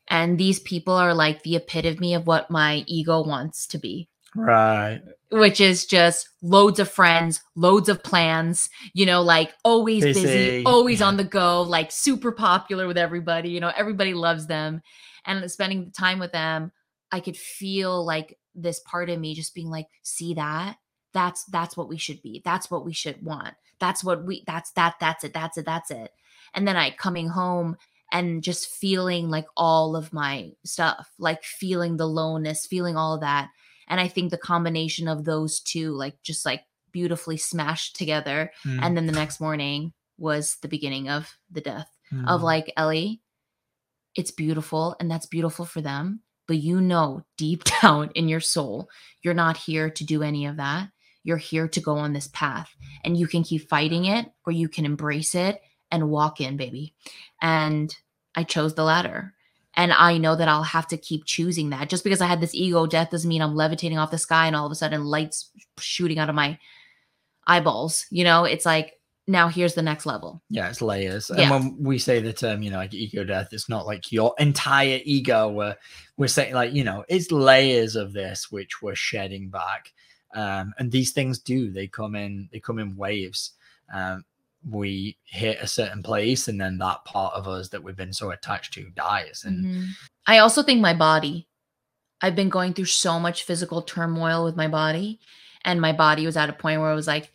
and 0.07 0.37
these 0.37 0.59
people 0.59 0.93
are 0.93 1.13
like 1.13 1.43
the 1.43 1.55
epitome 1.55 2.13
of 2.13 2.27
what 2.27 2.51
my 2.51 2.83
ego 2.87 3.23
wants 3.23 3.67
to 3.67 3.77
be. 3.77 4.09
Right. 4.35 5.01
Which 5.31 5.61
is 5.61 5.85
just 5.85 6.29
loads 6.41 6.79
of 6.79 6.89
friends 6.89 7.41
loads 7.55 7.89
of 7.89 8.03
plans 8.03 8.69
you 8.93 9.05
know 9.05 9.21
like 9.21 9.53
always 9.63 10.03
busy, 10.03 10.21
busy 10.21 10.63
always 10.65 10.99
yeah. 10.99 11.07
on 11.07 11.17
the 11.17 11.23
go 11.23 11.61
like 11.61 11.91
super 11.91 12.31
popular 12.31 12.85
with 12.85 12.97
everybody 12.97 13.49
you 13.49 13.59
know 13.59 13.71
everybody 13.75 14.13
loves 14.13 14.47
them. 14.47 14.81
And 15.27 15.49
spending 15.49 15.91
time 15.91 16.19
with 16.19 16.31
them 16.31 16.71
i 17.11 17.19
could 17.19 17.37
feel 17.37 18.05
like 18.05 18.37
this 18.53 18.79
part 18.79 19.09
of 19.09 19.19
me 19.19 19.33
just 19.35 19.55
being 19.55 19.69
like 19.69 19.87
see 20.03 20.35
that 20.35 20.77
that's 21.15 21.45
that's 21.45 21.77
what 21.77 21.87
we 21.87 21.97
should 21.97 22.21
be. 22.21 22.41
That's 22.43 22.69
what 22.69 22.85
we 22.85 22.93
should 22.93 23.23
want. 23.23 23.55
That's 23.79 24.03
what 24.03 24.25
we 24.25 24.43
that's 24.45 24.71
that 24.71 24.95
that's 24.99 25.23
it 25.23 25.33
that's 25.33 25.57
it 25.57 25.65
that's 25.65 25.89
it. 25.89 26.11
And 26.53 26.67
then 26.67 26.75
i 26.75 26.91
coming 26.91 27.29
home 27.29 27.77
and 28.11 28.43
just 28.43 28.67
feeling 28.67 29.29
like 29.29 29.47
all 29.57 29.95
of 29.95 30.13
my 30.13 30.51
stuff 30.63 31.09
like 31.17 31.43
feeling 31.43 31.97
the 31.97 32.07
lowness 32.07 32.67
feeling 32.67 32.97
all 32.97 33.15
of 33.15 33.21
that. 33.21 33.49
And 33.87 33.99
i 33.99 34.07
think 34.07 34.29
the 34.29 34.37
combination 34.37 35.07
of 35.07 35.23
those 35.23 35.61
two 35.61 35.93
like 35.93 36.21
just 36.21 36.45
like 36.45 36.63
beautifully 36.91 37.37
smashed 37.37 37.95
together. 37.95 38.51
Mm. 38.65 38.79
and 38.83 38.97
then 38.97 39.05
the 39.05 39.13
next 39.13 39.39
morning 39.39 39.93
was 40.17 40.57
the 40.61 40.67
beginning 40.67 41.09
of 41.09 41.33
the 41.49 41.61
death 41.61 41.89
mm. 42.13 42.27
of 42.27 42.43
like 42.43 42.73
ellie. 42.75 43.21
It's 44.15 44.31
beautiful 44.31 44.97
and 44.99 45.09
that's 45.09 45.25
beautiful 45.25 45.65
for 45.65 45.81
them. 45.81 46.21
But 46.47 46.57
you 46.57 46.79
know 46.81 47.25
deep 47.37 47.63
down 47.81 48.11
in 48.15 48.27
your 48.27 48.41
soul 48.41 48.89
you're 49.21 49.33
not 49.33 49.55
here 49.55 49.89
to 49.89 50.03
do 50.03 50.21
any 50.21 50.45
of 50.45 50.57
that 50.57 50.89
you're 51.25 51.37
here 51.37 51.67
to 51.67 51.81
go 51.81 51.97
on 51.97 52.13
this 52.13 52.27
path 52.27 52.73
and 53.03 53.17
you 53.17 53.27
can 53.27 53.43
keep 53.43 53.67
fighting 53.67 54.05
it 54.05 54.31
or 54.45 54.53
you 54.53 54.69
can 54.69 54.85
embrace 54.85 55.33
it 55.33 55.59
and 55.91 56.09
walk 56.09 56.39
in, 56.39 56.55
baby. 56.55 56.93
And 57.41 57.93
I 58.35 58.43
chose 58.43 58.75
the 58.75 58.83
latter. 58.83 59.33
And 59.73 59.91
I 59.91 60.19
know 60.19 60.35
that 60.35 60.47
I'll 60.47 60.63
have 60.63 60.87
to 60.89 60.97
keep 60.97 61.25
choosing 61.25 61.71
that. 61.71 61.89
Just 61.89 62.03
because 62.03 62.21
I 62.21 62.27
had 62.27 62.39
this 62.39 62.53
ego 62.53 62.85
death 62.85 63.09
doesn't 63.09 63.27
mean 63.27 63.41
I'm 63.41 63.55
levitating 63.55 63.97
off 63.97 64.11
the 64.11 64.17
sky 64.19 64.45
and 64.45 64.55
all 64.55 64.67
of 64.67 64.71
a 64.71 64.75
sudden 64.75 65.03
lights 65.03 65.49
shooting 65.79 66.19
out 66.19 66.29
of 66.29 66.35
my 66.35 66.59
eyeballs. 67.47 68.05
You 68.11 68.23
know, 68.23 68.45
it's 68.45 68.65
like 68.65 68.93
now 69.27 69.47
here's 69.47 69.73
the 69.73 69.81
next 69.81 70.05
level. 70.05 70.43
Yeah, 70.49 70.69
it's 70.69 70.81
layers. 70.81 71.31
Yeah. 71.35 71.41
And 71.41 71.51
when 71.51 71.83
we 71.83 71.97
say 71.97 72.21
the 72.21 72.33
term, 72.33 72.61
you 72.61 72.69
know, 72.69 72.77
like 72.77 72.93
ego 72.93 73.23
death, 73.23 73.49
it's 73.51 73.67
not 73.67 73.87
like 73.87 74.11
your 74.11 74.35
entire 74.37 74.99
ego. 75.03 75.49
We're 75.49 75.75
we're 76.17 76.27
saying 76.27 76.53
like, 76.53 76.73
you 76.73 76.83
know, 76.83 77.03
it's 77.09 77.31
layers 77.31 77.95
of 77.95 78.13
this 78.13 78.51
which 78.51 78.81
we're 78.83 78.95
shedding 78.95 79.49
back 79.49 79.91
um, 80.35 80.73
and 80.77 80.91
these 80.91 81.11
things 81.11 81.39
do 81.39 81.71
they 81.71 81.87
come 81.87 82.15
in 82.15 82.49
they 82.51 82.59
come 82.59 82.79
in 82.79 82.95
waves 82.95 83.53
um, 83.93 84.23
we 84.69 85.17
hit 85.23 85.57
a 85.61 85.67
certain 85.67 86.01
place 86.01 86.47
and 86.47 86.59
then 86.59 86.77
that 86.77 87.05
part 87.05 87.33
of 87.33 87.47
us 87.47 87.69
that 87.69 87.83
we've 87.83 87.95
been 87.95 88.13
so 88.13 88.31
attached 88.31 88.73
to 88.73 88.89
dies 88.95 89.43
and 89.45 89.65
mm-hmm. 89.65 89.83
i 90.27 90.39
also 90.39 90.63
think 90.63 90.81
my 90.81 90.93
body 90.93 91.47
i've 92.21 92.35
been 92.35 92.49
going 92.49 92.73
through 92.73 92.85
so 92.85 93.19
much 93.19 93.43
physical 93.43 93.81
turmoil 93.81 94.43
with 94.43 94.55
my 94.55 94.67
body 94.67 95.19
and 95.63 95.79
my 95.79 95.91
body 95.91 96.25
was 96.25 96.37
at 96.37 96.49
a 96.49 96.53
point 96.53 96.81
where 96.81 96.91
it 96.91 96.95
was 96.95 97.07
like 97.07 97.31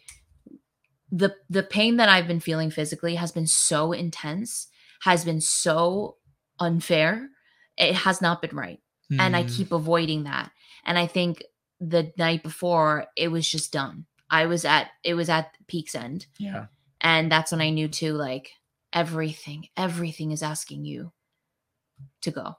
the 1.13 1.35
the 1.49 1.63
pain 1.63 1.97
that 1.97 2.09
i've 2.09 2.29
been 2.29 2.41
feeling 2.41 2.71
physically 2.71 3.15
has 3.15 3.33
been 3.33 3.47
so 3.47 3.93
intense 3.93 4.67
has 5.03 5.25
been 5.25 5.41
so 5.41 6.17
unfair 6.59 7.29
it 7.77 7.95
has 7.95 8.21
not 8.21 8.43
been 8.43 8.57
right 8.57 8.81
mm. 9.11 9.21
and 9.21 9.37
i 9.37 9.45
mm. 9.45 9.57
keep 9.57 9.73
avoiding 9.73 10.25
that 10.25 10.51
and 10.85 10.99
i 10.99 11.07
think 11.07 11.43
the 11.81 12.13
night 12.19 12.43
before 12.43 13.07
it 13.17 13.29
was 13.29 13.49
just 13.49 13.73
done. 13.73 14.07
I 14.31 14.47
was 14.47 14.65
at 14.65 14.89
it 15.03 15.15
was 15.15 15.29
at 15.29 15.57
peak's 15.67 15.95
end. 15.95 16.27
Yeah. 16.39 16.67
and 17.01 17.33
that's 17.33 17.53
when 17.53 17.61
i 17.63 17.71
knew 17.71 17.89
too 17.89 18.13
like 18.13 18.53
everything 18.93 19.69
everything 19.77 20.33
is 20.33 20.43
asking 20.43 20.85
you 20.85 21.13
to 22.23 22.31
go 22.31 22.57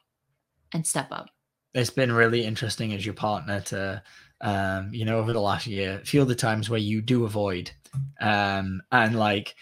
and 0.74 0.86
step 0.86 1.08
up. 1.12 1.30
It's 1.74 1.90
been 1.90 2.12
really 2.12 2.44
interesting 2.44 2.94
as 2.94 3.06
your 3.06 3.16
partner 3.16 3.62
to, 3.62 4.04
um, 4.42 4.94
you 4.94 5.06
know, 5.06 5.20
over 5.20 5.32
the 5.34 5.40
last 5.40 5.68
year, 5.68 6.02
feel 6.04 6.26
the 6.26 6.36
times 6.36 6.70
where 6.70 6.80
you 6.80 7.02
do 7.02 7.24
avoid, 7.24 7.72
um, 8.20 8.82
and 8.92 9.18
like 9.18 9.56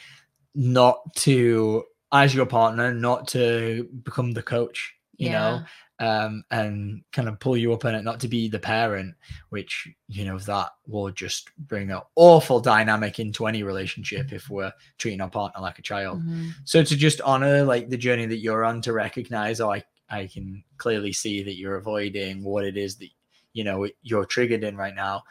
not 0.55 1.13
to, 1.17 1.83
as 2.11 2.33
your 2.33 2.47
partner, 2.47 2.93
not 2.93 3.27
to 3.29 3.87
become 4.03 4.31
the 4.31 4.41
coach, 4.41 4.95
you 5.19 5.29
know, 5.31 5.61
um, 5.99 6.43
and 6.49 7.03
kind 7.11 7.27
of 7.27 7.39
pull 7.39 7.57
you 7.57 7.73
up 7.73 7.83
on 7.83 7.93
it, 7.93 8.03
not 8.03 8.21
to 8.21 8.29
be 8.29 8.47
the 8.47 8.57
parent, 8.57 9.15
which 9.49 9.87
you 10.07 10.23
know 10.25 10.39
that 10.39 10.69
will 10.87 11.11
just 11.11 11.49
bring 11.57 11.91
an 11.91 11.99
awful 12.15 12.59
dynamic 12.61 13.19
into 13.19 13.47
any 13.47 13.63
relationship 13.63 14.31
if 14.31 14.49
we're 14.49 14.73
treating 14.97 15.19
our 15.21 15.29
partner 15.29 15.61
like 15.61 15.77
a 15.77 15.83
child. 15.83 16.23
Mhm. 16.23 16.51
So 16.63 16.83
to 16.83 16.95
just 16.95 17.19
honor 17.21 17.63
like 17.63 17.89
the 17.89 17.97
journey 17.97 18.25
that 18.27 18.37
you're 18.37 18.63
on, 18.63 18.81
to 18.83 18.93
recognize, 18.93 19.59
oh, 19.59 19.71
I 19.71 19.83
I 20.09 20.27
can 20.27 20.63
clearly 20.77 21.11
see 21.11 21.43
that 21.43 21.57
you're 21.57 21.75
avoiding 21.75 22.43
what 22.43 22.63
it 22.65 22.77
is 22.77 22.95
that 22.97 23.09
you 23.53 23.63
know 23.65 23.87
you're 24.01 24.25
triggered 24.25 24.63
in 24.63 24.77
right 24.77 24.95
now, 24.95 25.23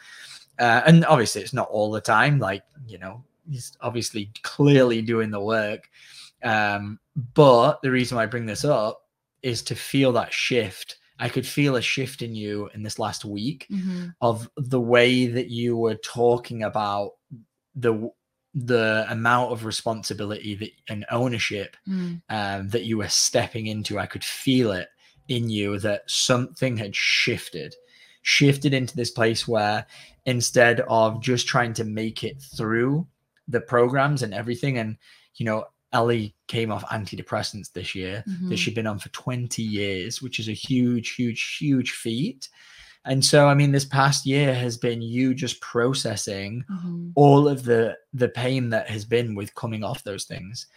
uh, 0.59 0.83
and 0.85 1.03
obviously 1.05 1.41
it's 1.41 1.53
not 1.53 1.67
all 1.69 1.89
the 1.91 1.99
time. 1.99 2.37
Like 2.37 2.63
you 2.87 2.99
know, 2.99 3.23
he's 3.49 3.75
obviously 3.81 4.31
clearly 4.43 5.01
doing 5.01 5.31
the 5.31 5.41
work. 5.41 5.89
Um, 6.43 6.99
but 7.33 7.81
the 7.81 7.91
reason 7.91 8.15
why 8.15 8.23
I 8.23 8.27
bring 8.27 8.45
this 8.45 8.63
up 8.63 9.08
is 9.43 9.61
to 9.63 9.75
feel 9.75 10.11
that 10.13 10.33
shift. 10.33 10.97
I 11.19 11.27
could 11.29 11.45
feel 11.45 11.75
a 11.75 11.81
shift 11.81 12.21
in 12.21 12.33
you 12.35 12.69
in 12.73 12.83
this 12.83 12.97
last 12.99 13.25
week 13.25 13.67
Mhm. 13.69 14.13
of 14.21 14.49
the 14.55 14.79
way 14.79 15.27
that 15.27 15.49
you 15.49 15.75
were 15.77 15.95
talking 15.95 16.63
about 16.63 17.11
the 17.75 18.09
the 18.55 19.05
amount 19.09 19.51
of 19.51 19.63
responsibility 19.63 20.55
that 20.55 20.71
and 20.87 21.05
ownership 21.11 21.77
Mm. 21.87 22.21
um, 22.29 22.67
that 22.69 22.83
you 22.83 22.97
were 22.97 23.07
stepping 23.07 23.67
into. 23.67 23.99
I 23.99 24.07
could 24.07 24.23
feel 24.23 24.71
it 24.71 24.89
in 25.27 25.49
you 25.49 25.77
that 25.79 26.09
something 26.09 26.75
had 26.75 26.95
shifted, 26.95 27.75
shifted 28.23 28.73
into 28.73 28.95
this 28.95 29.11
place 29.11 29.47
where 29.47 29.85
instead 30.25 30.79
of 30.89 31.21
just 31.21 31.45
trying 31.47 31.73
to 31.73 31.83
make 31.83 32.23
it 32.23 32.41
through 32.41 33.07
the 33.47 33.61
programs 33.61 34.23
and 34.23 34.33
everything, 34.33 34.79
and 34.79 34.97
you 35.35 35.45
know, 35.45 35.65
Ellie 35.93 36.35
came 36.47 36.71
off 36.71 36.85
antidepressants 36.89 37.71
this 37.73 37.95
year 37.95 38.23
Mhm. 38.27 38.49
that 38.49 38.57
she'd 38.57 38.75
been 38.75 38.87
on 38.87 38.99
for 38.99 39.09
20 39.09 39.63
years, 39.63 40.21
which 40.21 40.39
is 40.39 40.47
a 40.47 40.53
huge, 40.53 41.15
huge, 41.15 41.57
huge 41.59 41.91
feat. 41.91 42.47
And 43.05 43.23
so, 43.23 43.47
I 43.47 43.53
mean, 43.53 43.71
this 43.71 43.85
past 43.85 44.25
year 44.25 44.53
has 44.53 44.77
been 44.77 45.01
you 45.01 45.33
just 45.33 45.59
processing 45.61 46.63
Mhm. 46.69 47.11
all 47.15 47.47
of 47.47 47.63
the 47.63 47.97
the 48.13 48.29
pain 48.29 48.69
that 48.69 48.89
has 48.89 49.05
been 49.05 49.35
with 49.35 49.55
coming 49.55 49.83
off 49.83 50.03
those 50.03 50.25
things 50.25 50.67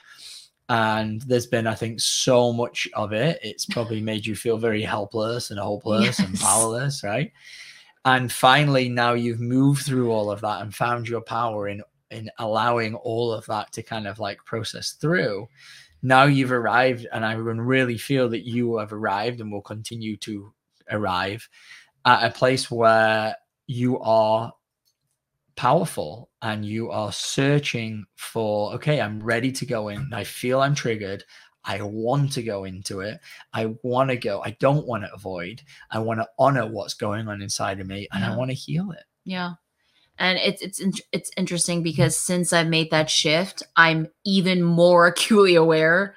and 0.68 1.22
there's 1.22 1.46
been 1.48 1.66
i 1.66 1.74
think 1.74 1.98
so 2.00 2.52
much 2.52 2.86
of 2.94 3.12
it 3.12 3.38
it's 3.42 3.66
probably 3.66 4.00
made 4.10 4.24
you 4.24 4.36
feel 4.36 4.56
very 4.56 4.80
helpless 4.82 5.50
and 5.50 5.58
hopeless 5.58 6.18
and 6.20 6.38
powerless 6.38 7.02
right 7.02 7.32
and 8.04 8.30
finally 8.32 8.88
now 8.88 9.12
you've 9.12 9.40
moved 9.40 9.84
through 9.84 10.10
all 10.12 10.30
of 10.30 10.40
that 10.40 10.62
and 10.62 10.72
found 10.74 11.08
your 11.08 11.20
power 11.20 11.66
in 11.68 11.82
in 12.12 12.30
allowing 12.38 12.94
all 12.94 13.32
of 13.32 13.44
that 13.46 13.72
to 13.72 13.82
kind 13.82 14.06
of 14.06 14.18
like 14.18 14.44
process 14.44 14.92
through 14.92 15.48
now 16.02 16.24
you've 16.24 16.52
arrived 16.52 17.06
and 17.12 17.24
i 17.24 17.34
can 17.34 17.60
really 17.60 17.98
feel 17.98 18.28
that 18.28 18.46
you 18.46 18.76
have 18.76 18.92
arrived 18.92 19.40
and 19.40 19.50
will 19.50 19.62
continue 19.62 20.16
to 20.16 20.52
arrive 20.90 21.48
at 22.04 22.24
a 22.24 22.34
place 22.34 22.70
where 22.70 23.36
you 23.66 23.98
are 24.00 24.52
powerful 25.56 26.30
and 26.40 26.64
you 26.64 26.90
are 26.90 27.12
searching 27.12 28.04
for 28.16 28.72
okay 28.74 29.00
i'm 29.00 29.22
ready 29.22 29.52
to 29.52 29.66
go 29.66 29.88
in. 29.88 30.10
I 30.12 30.24
feel 30.24 30.60
i'm 30.60 30.74
triggered. 30.74 31.24
I 31.64 31.80
want 31.80 32.32
to 32.32 32.42
go 32.42 32.64
into 32.64 33.00
it. 33.00 33.20
I 33.52 33.66
want 33.84 34.10
to 34.10 34.16
go. 34.16 34.42
I 34.44 34.56
don't 34.58 34.84
want 34.84 35.04
to 35.04 35.14
avoid. 35.14 35.62
I 35.92 36.00
want 36.00 36.18
to 36.18 36.28
honor 36.36 36.66
what's 36.66 36.94
going 36.94 37.28
on 37.28 37.40
inside 37.40 37.78
of 37.78 37.86
me 37.86 38.08
and 38.12 38.24
i 38.24 38.36
want 38.36 38.50
to 38.50 38.54
heal 38.54 38.90
it. 38.90 39.04
Yeah. 39.24 39.52
And 40.18 40.38
it's 40.38 40.62
it's 40.62 41.00
it's 41.12 41.30
interesting 41.36 41.82
because 41.82 42.16
since 42.16 42.52
I've 42.52 42.68
made 42.68 42.90
that 42.90 43.10
shift, 43.10 43.62
I'm 43.76 44.08
even 44.24 44.62
more 44.62 45.06
acutely 45.08 45.54
aware 45.54 46.16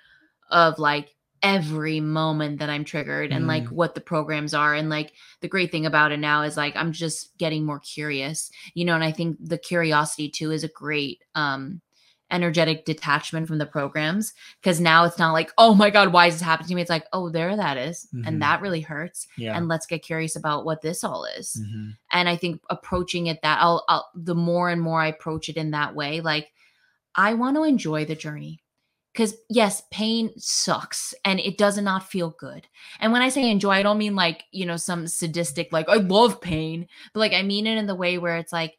of 0.52 0.80
like 0.80 1.10
every 1.44 2.00
moment 2.00 2.60
that 2.60 2.70
I'm 2.70 2.84
triggered 2.84 3.32
and 3.32 3.48
like 3.48 3.68
Mm. 3.68 3.72
what 3.72 3.94
the 3.94 4.02
programs 4.02 4.54
are 4.54 4.74
and 4.74 4.90
like 4.90 5.14
the 5.42 5.48
great 5.48 5.72
thing 5.72 5.86
about 5.86 6.12
it 6.12 6.18
now 6.20 6.42
is 6.42 6.58
like 6.58 6.76
I'm 6.76 6.92
just 6.92 7.38
getting 7.38 7.66
more 7.66 7.80
curious. 7.80 8.50
You 8.74 8.86
know, 8.86 8.96
and 8.96 9.04
I 9.04 9.12
think 9.12 9.38
the 9.40 9.58
curiosity 9.58 10.30
too 10.30 10.52
is 10.52 10.64
a 10.64 10.70
great 10.70 11.22
um 11.36 11.82
energetic 12.36 12.86
detachment 12.86 13.48
from 13.48 13.58
the 13.58 13.66
programs 13.66 14.34
because 14.62 14.80
now 14.80 15.06
it's 15.06 15.18
not 15.18 15.34
like, 15.34 15.52
"Oh 15.58 15.74
my 15.74 15.90
god, 15.90 16.14
why 16.14 16.28
is 16.28 16.36
this 16.36 16.42
happening 16.44 16.70
to 16.70 16.76
me?" 16.76 16.82
It's 16.82 16.90
like, 16.98 17.08
"Oh, 17.14 17.30
there 17.30 17.56
that 17.56 17.78
is." 17.78 18.08
Mhm. 18.14 18.28
And 18.28 18.42
that 18.44 18.62
really 18.62 18.82
hurts 18.82 19.28
yeah 19.38 19.56
and 19.58 19.68
let's 19.68 19.88
get 19.88 20.04
curious 20.04 20.36
about 20.36 20.66
what 20.66 20.82
this 20.82 21.04
all 21.04 21.26
is 21.26 21.58
Mhm. 21.60 21.98
and 22.12 22.30
i 22.30 22.36
think 22.36 22.62
approaching 22.70 23.28
it 23.28 23.42
that 23.42 23.60
I'll, 23.62 23.84
I'll 23.90 24.08
the 24.14 24.36
more 24.36 24.70
and 24.70 24.82
more 24.82 25.02
i 25.02 25.08
approach 25.08 25.50
it 25.50 25.58
in 25.58 25.72
that 25.72 25.96
way 25.96 26.22
like 26.22 26.52
i 27.16 27.34
want 27.34 27.56
to 27.58 27.64
enjoy 27.64 28.06
the 28.06 28.16
journey 28.16 28.62
because 29.14 29.36
yes 29.50 29.84
pain 29.92 30.32
sucks 30.38 31.14
and 31.24 31.40
it 31.40 31.58
does 31.58 31.78
not 31.78 32.04
feel 32.10 32.36
good 32.38 32.68
and 33.00 33.12
when 33.14 33.22
i 33.22 33.30
say 33.30 33.50
enjoy 33.50 33.72
i 33.72 33.84
don't 33.84 33.98
mean 33.98 34.16
like 34.16 34.44
you 34.52 34.66
know 34.66 34.78
some 34.78 35.08
sadistic 35.08 35.72
like 35.72 35.88
i 35.90 35.96
love 35.96 36.42
pain 36.42 36.88
but 37.14 37.20
like 37.22 37.34
i 37.34 37.42
mean 37.42 37.66
it 37.68 37.78
in 37.78 37.88
the 37.88 37.96
way 38.04 38.18
where 38.18 38.38
it's 38.38 38.54
like 38.54 38.78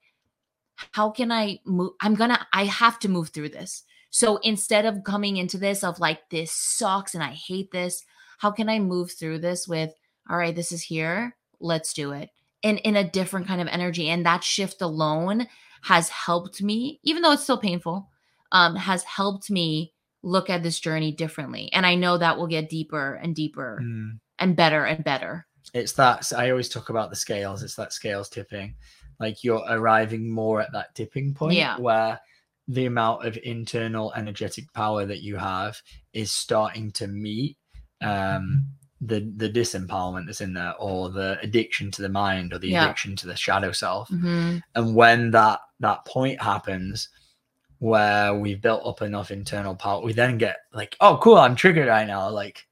how 0.93 1.11
can 1.11 1.31
i 1.33 1.59
move 1.65 1.93
i'm 2.01 2.15
gonna 2.15 2.47
i 2.53 2.65
have 2.65 2.99
to 2.99 3.09
move 3.09 3.29
through 3.31 3.49
this. 3.49 3.83
So 4.11 4.39
instead 4.39 4.87
of 4.87 5.05
coming 5.05 5.37
into 5.37 5.59
this 5.59 5.85
of 5.85 6.01
like 6.01 6.31
this 6.31 6.53
sucks 6.53 7.15
and 7.15 7.23
i 7.23 7.31
hate 7.33 7.71
this 7.71 8.05
how 8.39 8.51
can 8.51 8.69
i 8.69 8.79
move 8.79 9.13
through 9.13 9.39
this 9.41 9.67
with 9.69 9.93
all 10.31 10.37
right 10.39 10.55
this 10.55 10.73
is 10.73 10.83
here 10.83 11.37
let's 11.61 11.93
do 11.93 12.13
it 12.13 12.31
in 12.63 12.79
in 12.79 12.97
a 12.97 13.11
different 13.11 13.47
kind 13.47 13.61
of 13.61 13.69
energy 13.69 14.09
and 14.09 14.25
that 14.25 14.43
shift 14.45 14.81
alone 14.83 15.47
has 15.83 16.09
helped 16.09 16.63
me 16.63 17.01
even 17.03 17.23
though 17.23 17.33
it's 17.33 17.43
still 17.43 17.59
painful 17.59 18.09
um 18.53 18.75
has 18.77 19.03
helped 19.05 19.51
me 19.51 19.93
look 20.23 20.49
at 20.51 20.63
this 20.63 20.81
journey 20.81 21.13
differently 21.13 21.71
and 21.73 21.85
i 21.87 21.95
know 21.95 22.17
that 22.19 22.37
will 22.39 22.47
get 22.47 22.69
deeper 22.71 23.15
and 23.23 23.35
deeper 23.35 23.81
Mm. 23.83 24.19
and 24.39 24.57
better 24.57 24.85
and 24.85 25.05
better. 25.05 25.47
It's 25.75 25.93
that 25.93 26.33
i 26.37 26.51
always 26.51 26.69
talk 26.69 26.89
about 26.91 27.11
the 27.11 27.17
scales 27.17 27.63
it's 27.63 27.75
that 27.77 27.93
scales 27.93 28.29
tipping 28.29 28.75
like 29.19 29.43
you're 29.45 29.65
arriving 29.69 30.31
more 30.31 30.61
at 30.61 30.73
that 30.73 30.95
tipping 30.95 31.35
point 31.35 31.57
Yeah. 31.57 31.79
where 31.79 32.21
the 32.69 32.87
amount 32.87 33.25
of 33.27 33.39
internal 33.45 34.13
energetic 34.15 34.73
power 34.73 35.07
that 35.07 35.21
you 35.23 35.37
have 35.37 35.81
is 36.13 36.33
starting 36.33 36.91
to 36.93 37.07
meet 37.07 37.57
um 38.03 38.65
the 39.01 39.21
the 39.37 39.49
disempowerment 39.49 40.27
that's 40.27 40.41
in 40.41 40.53
there 40.55 40.75
or 40.79 41.11
the 41.11 41.39
addiction 41.43 41.91
to 41.91 42.03
the 42.03 42.09
mind 42.09 42.53
or 42.53 42.59
the 42.59 42.69
Yeah. 42.69 42.85
addiction 42.85 43.15
to 43.17 43.27
the 43.27 43.37
shadow 43.37 43.71
self 43.73 44.09
Mhm. 44.11 44.63
and 44.75 44.95
when 44.97 45.31
that 45.33 45.61
that 45.81 46.05
point 46.07 46.41
happens 46.43 47.09
where 47.79 48.35
we've 48.35 48.63
built 48.63 48.87
up 48.87 49.03
enough 49.03 49.31
internal 49.31 49.75
power 49.77 50.03
we 50.03 50.13
then 50.13 50.39
get 50.39 50.57
like 50.73 50.97
oh 51.01 51.19
cool 51.23 51.37
i'm 51.37 51.55
triggered 51.55 51.89
right 51.89 52.07
now 52.07 52.29
like 52.31 52.66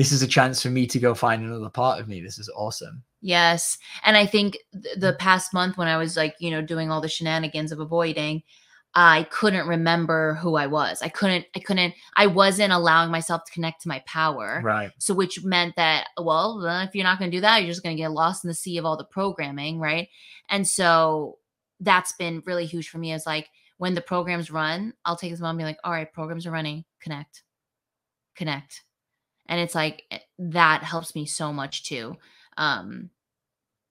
this 0.00 0.12
is 0.12 0.22
a 0.22 0.26
chance 0.26 0.62
for 0.62 0.70
me 0.70 0.86
to 0.86 0.98
go 0.98 1.14
find 1.14 1.42
another 1.42 1.68
part 1.68 2.00
of 2.00 2.08
me 2.08 2.20
this 2.20 2.38
is 2.38 2.50
awesome 2.56 3.02
Yes. 3.22 3.76
And 4.04 4.16
I 4.16 4.26
think 4.26 4.58
th- 4.72 4.98
the 4.98 5.14
past 5.14 5.52
month 5.52 5.76
when 5.76 5.88
I 5.88 5.96
was 5.96 6.16
like, 6.16 6.34
you 6.38 6.50
know, 6.50 6.62
doing 6.62 6.90
all 6.90 7.00
the 7.00 7.08
shenanigans 7.08 7.72
of 7.72 7.80
avoiding, 7.80 8.42
I 8.94 9.24
couldn't 9.30 9.68
remember 9.68 10.34
who 10.34 10.56
I 10.56 10.66
was. 10.66 11.00
I 11.02 11.08
couldn't, 11.08 11.46
I 11.54 11.60
couldn't, 11.60 11.94
I 12.16 12.26
wasn't 12.26 12.72
allowing 12.72 13.10
myself 13.10 13.44
to 13.44 13.52
connect 13.52 13.82
to 13.82 13.88
my 13.88 14.02
power. 14.06 14.60
right 14.64 14.90
So, 14.98 15.14
which 15.14 15.44
meant 15.44 15.76
that, 15.76 16.08
well, 16.20 16.64
if 16.82 16.94
you're 16.94 17.04
not 17.04 17.18
going 17.18 17.30
to 17.30 17.36
do 17.36 17.42
that, 17.42 17.58
you're 17.58 17.70
just 17.70 17.82
going 17.82 17.96
to 17.96 18.02
get 18.02 18.10
lost 18.10 18.42
in 18.42 18.48
the 18.48 18.54
sea 18.54 18.78
of 18.78 18.84
all 18.84 18.96
the 18.96 19.04
programming. 19.04 19.78
Right. 19.78 20.08
And 20.48 20.66
so 20.66 21.38
that's 21.78 22.12
been 22.12 22.42
really 22.46 22.66
huge 22.66 22.88
for 22.88 22.98
me 22.98 23.12
is 23.12 23.26
like 23.26 23.48
when 23.76 23.94
the 23.94 24.00
programs 24.00 24.50
run, 24.50 24.94
I'll 25.04 25.16
take 25.16 25.30
this 25.30 25.40
moment 25.40 25.60
and 25.60 25.66
be 25.66 25.70
like, 25.70 25.78
all 25.84 25.92
right, 25.92 26.12
programs 26.12 26.46
are 26.46 26.50
running, 26.50 26.84
connect, 27.00 27.42
connect. 28.34 28.82
And 29.50 29.60
it's 29.60 29.74
like 29.74 30.04
eh, 30.10 30.20
that 30.38 30.82
helps 30.82 31.14
me 31.14 31.26
so 31.26 31.52
much 31.52 31.84
too. 31.84 32.16
Um, 32.56 33.10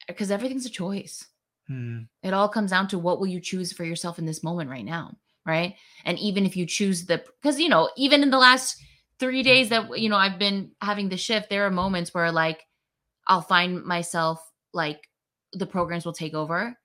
because 0.08 0.32
everything's 0.32 0.66
a 0.66 0.70
choice 0.70 1.28
Hmm. 1.68 2.00
it 2.24 2.34
all 2.34 2.50
comes 2.50 2.72
down 2.72 2.88
to 2.88 2.98
what 2.98 3.20
will 3.20 3.28
you 3.28 3.40
choose 3.40 3.72
for 3.72 3.84
yourself 3.84 4.18
in 4.18 4.26
this 4.26 4.42
moment 4.42 4.72
right 4.72 4.84
now 4.84 5.16
right 5.46 5.76
and 6.04 6.18
even 6.18 6.44
if 6.48 6.58
you 6.58 6.66
choose 6.66 7.06
the 7.06 7.24
because 7.42 7.60
you 7.60 7.70
know 7.70 7.92
even 7.96 8.24
in 8.24 8.32
the 8.32 8.40
last 8.40 8.82
three 9.20 9.44
days 9.44 9.70
that 9.70 10.00
you 10.00 10.10
know 10.10 10.16
i've 10.16 10.40
been 10.40 10.72
having 10.82 11.10
the 11.10 11.16
shift 11.18 11.48
there 11.48 11.68
are 11.68 11.70
moments 11.70 12.12
where 12.12 12.32
like 12.32 12.66
i'll 13.28 13.42
find 13.44 13.84
myself 13.86 14.42
like 14.74 15.08
the 15.54 15.68
programs 15.68 16.06
will 16.06 16.14
take 16.14 16.34
over 16.34 16.76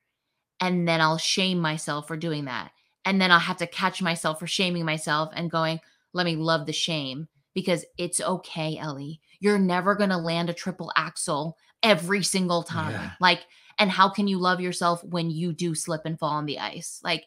and 0.61 0.87
then 0.87 1.01
i'll 1.01 1.17
shame 1.17 1.59
myself 1.59 2.07
for 2.07 2.19
doing 2.19 2.45
that 2.45 2.71
and 3.07 3.19
then 3.19 3.33
i'll 3.33 3.39
have 3.39 3.57
to 3.57 3.67
catch 3.67 4.03
myself 4.03 4.39
for 4.39 4.47
shaming 4.47 4.85
myself 4.85 5.31
and 5.35 5.51
going 5.51 5.81
let 6.13 6.27
me 6.27 6.37
love 6.37 6.67
the 6.67 6.75
shame 6.75 7.27
because 7.55 7.85
it's 7.99 8.21
okay, 8.21 8.77
Ellie. 8.79 9.21
You're 9.41 9.59
never 9.59 9.95
going 9.95 10.11
to 10.11 10.17
land 10.17 10.51
a 10.51 10.55
triple 10.55 10.93
axel 10.97 11.57
every 11.83 12.23
single 12.23 12.63
time. 12.63 12.93
Yeah. 12.93 13.11
Like, 13.21 13.41
and 13.79 13.91
how 13.91 14.09
can 14.09 14.29
you 14.29 14.39
love 14.39 14.61
yourself 14.61 15.03
when 15.05 15.31
you 15.31 15.53
do 15.53 15.75
slip 15.75 16.03
and 16.05 16.19
fall 16.19 16.31
on 16.31 16.47
the 16.47 16.59
ice? 16.59 17.01
Like, 17.03 17.25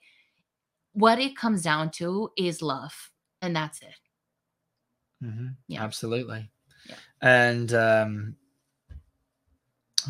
what 0.93 1.19
it 1.19 1.35
comes 1.37 1.61
down 1.61 1.91
to 1.91 2.31
is 2.37 2.61
love, 2.61 3.11
and 3.41 3.55
that's 3.55 3.81
it. 3.81 3.95
Mhm. 5.23 5.55
Yeah. 5.67 5.83
Absolutely. 5.83 6.49
Yeah. 6.87 6.95
And 7.21 7.73
um 7.73 8.35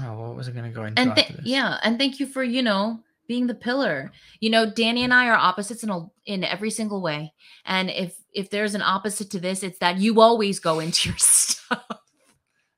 oh, 0.01 0.19
what 0.27 0.35
was 0.35 0.47
I 0.47 0.51
going 0.51 0.65
to 0.65 0.69
go 0.75 0.85
into 0.85 1.01
And 1.01 1.11
after 1.11 1.23
th- 1.23 1.37
this? 1.37 1.45
yeah, 1.45 1.79
and 1.83 1.97
thank 1.97 2.19
you 2.19 2.27
for 2.27 2.43
you 2.43 2.61
know 2.61 3.01
being 3.27 3.47
the 3.47 3.55
pillar. 3.55 4.11
You 4.39 4.49
know, 4.49 4.69
Danny 4.69 5.03
and 5.03 5.13
I 5.13 5.27
are 5.27 5.35
opposites 5.35 5.83
in 5.83 5.89
a, 5.89 6.05
in 6.25 6.43
every 6.45 6.69
single 6.69 7.01
way. 7.01 7.33
And 7.65 7.89
if 7.89 8.15
if 8.37 8.49
there's 8.51 8.75
an 8.75 8.81
opposite 8.83 9.31
to 9.31 9.39
this, 9.39 9.63
it's 9.63 9.79
that 9.79 9.97
you 9.97 10.21
always 10.21 10.59
go 10.59 10.79
into 10.79 11.09
your 11.09 11.17
stuff. 11.19 11.83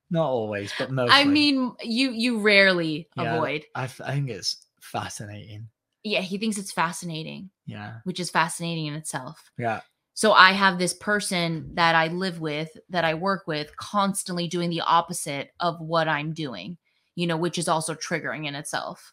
Not 0.10 0.26
always, 0.28 0.74
but 0.80 0.90
mostly. 0.90 1.16
I 1.16 1.26
mean, 1.26 1.74
you 1.84 2.12
you 2.12 2.40
rarely 2.40 3.08
Yeah. 3.16 3.36
avoid. 3.36 3.66
I, 3.76 3.84
I 3.84 3.88
think 3.88 4.30
it's 4.30 4.66
fascinating. 4.82 5.68
Yeah, 6.04 6.22
he 6.22 6.38
thinks 6.38 6.58
it's 6.58 6.72
fascinating, 6.72 7.52
Yeah. 7.68 7.98
which 8.06 8.20
is 8.20 8.30
fascinating 8.32 8.88
in 8.88 8.94
itself. 8.96 9.52
Yeah. 9.58 9.82
So 10.14 10.32
I 10.32 10.52
have 10.54 10.80
this 10.80 10.94
person 10.94 11.76
that 11.76 11.94
I 11.94 12.08
live 12.08 12.40
with, 12.40 12.70
that 12.90 13.06
I 13.06 13.14
work 13.14 13.44
with, 13.48 13.76
constantly 13.78 14.48
doing 14.48 14.70
the 14.70 14.82
opposite 14.82 15.52
of 15.60 15.80
what 15.80 16.08
I'm 16.08 16.34
doing. 16.34 16.78
You 17.16 17.28
know, 17.28 17.38
which 17.38 17.58
is 17.58 17.68
also 17.68 17.94
triggering 17.96 18.48
in 18.48 18.56
itself. 18.56 19.12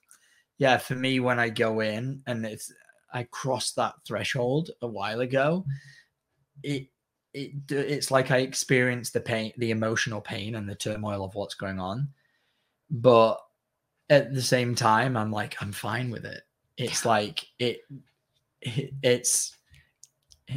Yeah. 0.59 0.79
For 0.79 0.95
me, 0.95 1.19
when 1.21 1.41
I 1.41 1.49
go 1.51 1.81
in 1.81 2.23
and 2.27 2.47
it's, 2.47 2.73
I 3.13 3.25
crossed 3.25 3.77
that 3.77 3.95
threshold 4.07 4.71
a 4.81 4.87
while 4.87 5.21
ago, 5.21 5.65
it, 6.63 6.89
it, 7.35 7.53
it's 7.71 8.11
like 8.11 8.31
I 8.31 8.39
experience 8.39 9.11
the 9.11 9.21
pain, 9.21 9.53
the 9.59 9.71
emotional 9.71 10.21
pain 10.21 10.55
and 10.55 10.69
the 10.69 10.75
turmoil 10.75 11.25
of 11.25 11.35
what's 11.35 11.55
going 11.55 11.79
on. 11.79 12.09
But 12.91 13.41
at 14.09 14.33
the 14.33 14.43
same 14.43 14.75
time, 14.75 15.17
I'm 15.17 15.31
like, 15.31 15.57
I'm 15.61 15.73
fine 15.73 16.11
with 16.11 16.25
it. 16.25 16.43
It's 16.77 17.05
like, 17.05 17.47
it, 17.59 17.81
it 18.61 18.95
it's, 19.03 19.57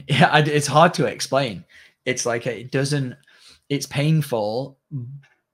yeah, 0.07 0.37
it's 0.37 0.67
hard 0.67 0.93
to 0.95 1.05
explain. 1.05 1.65
It's 2.05 2.25
like 2.25 2.45
it 2.47 2.71
doesn't, 2.71 3.15
it's 3.69 3.85
painful, 3.85 4.77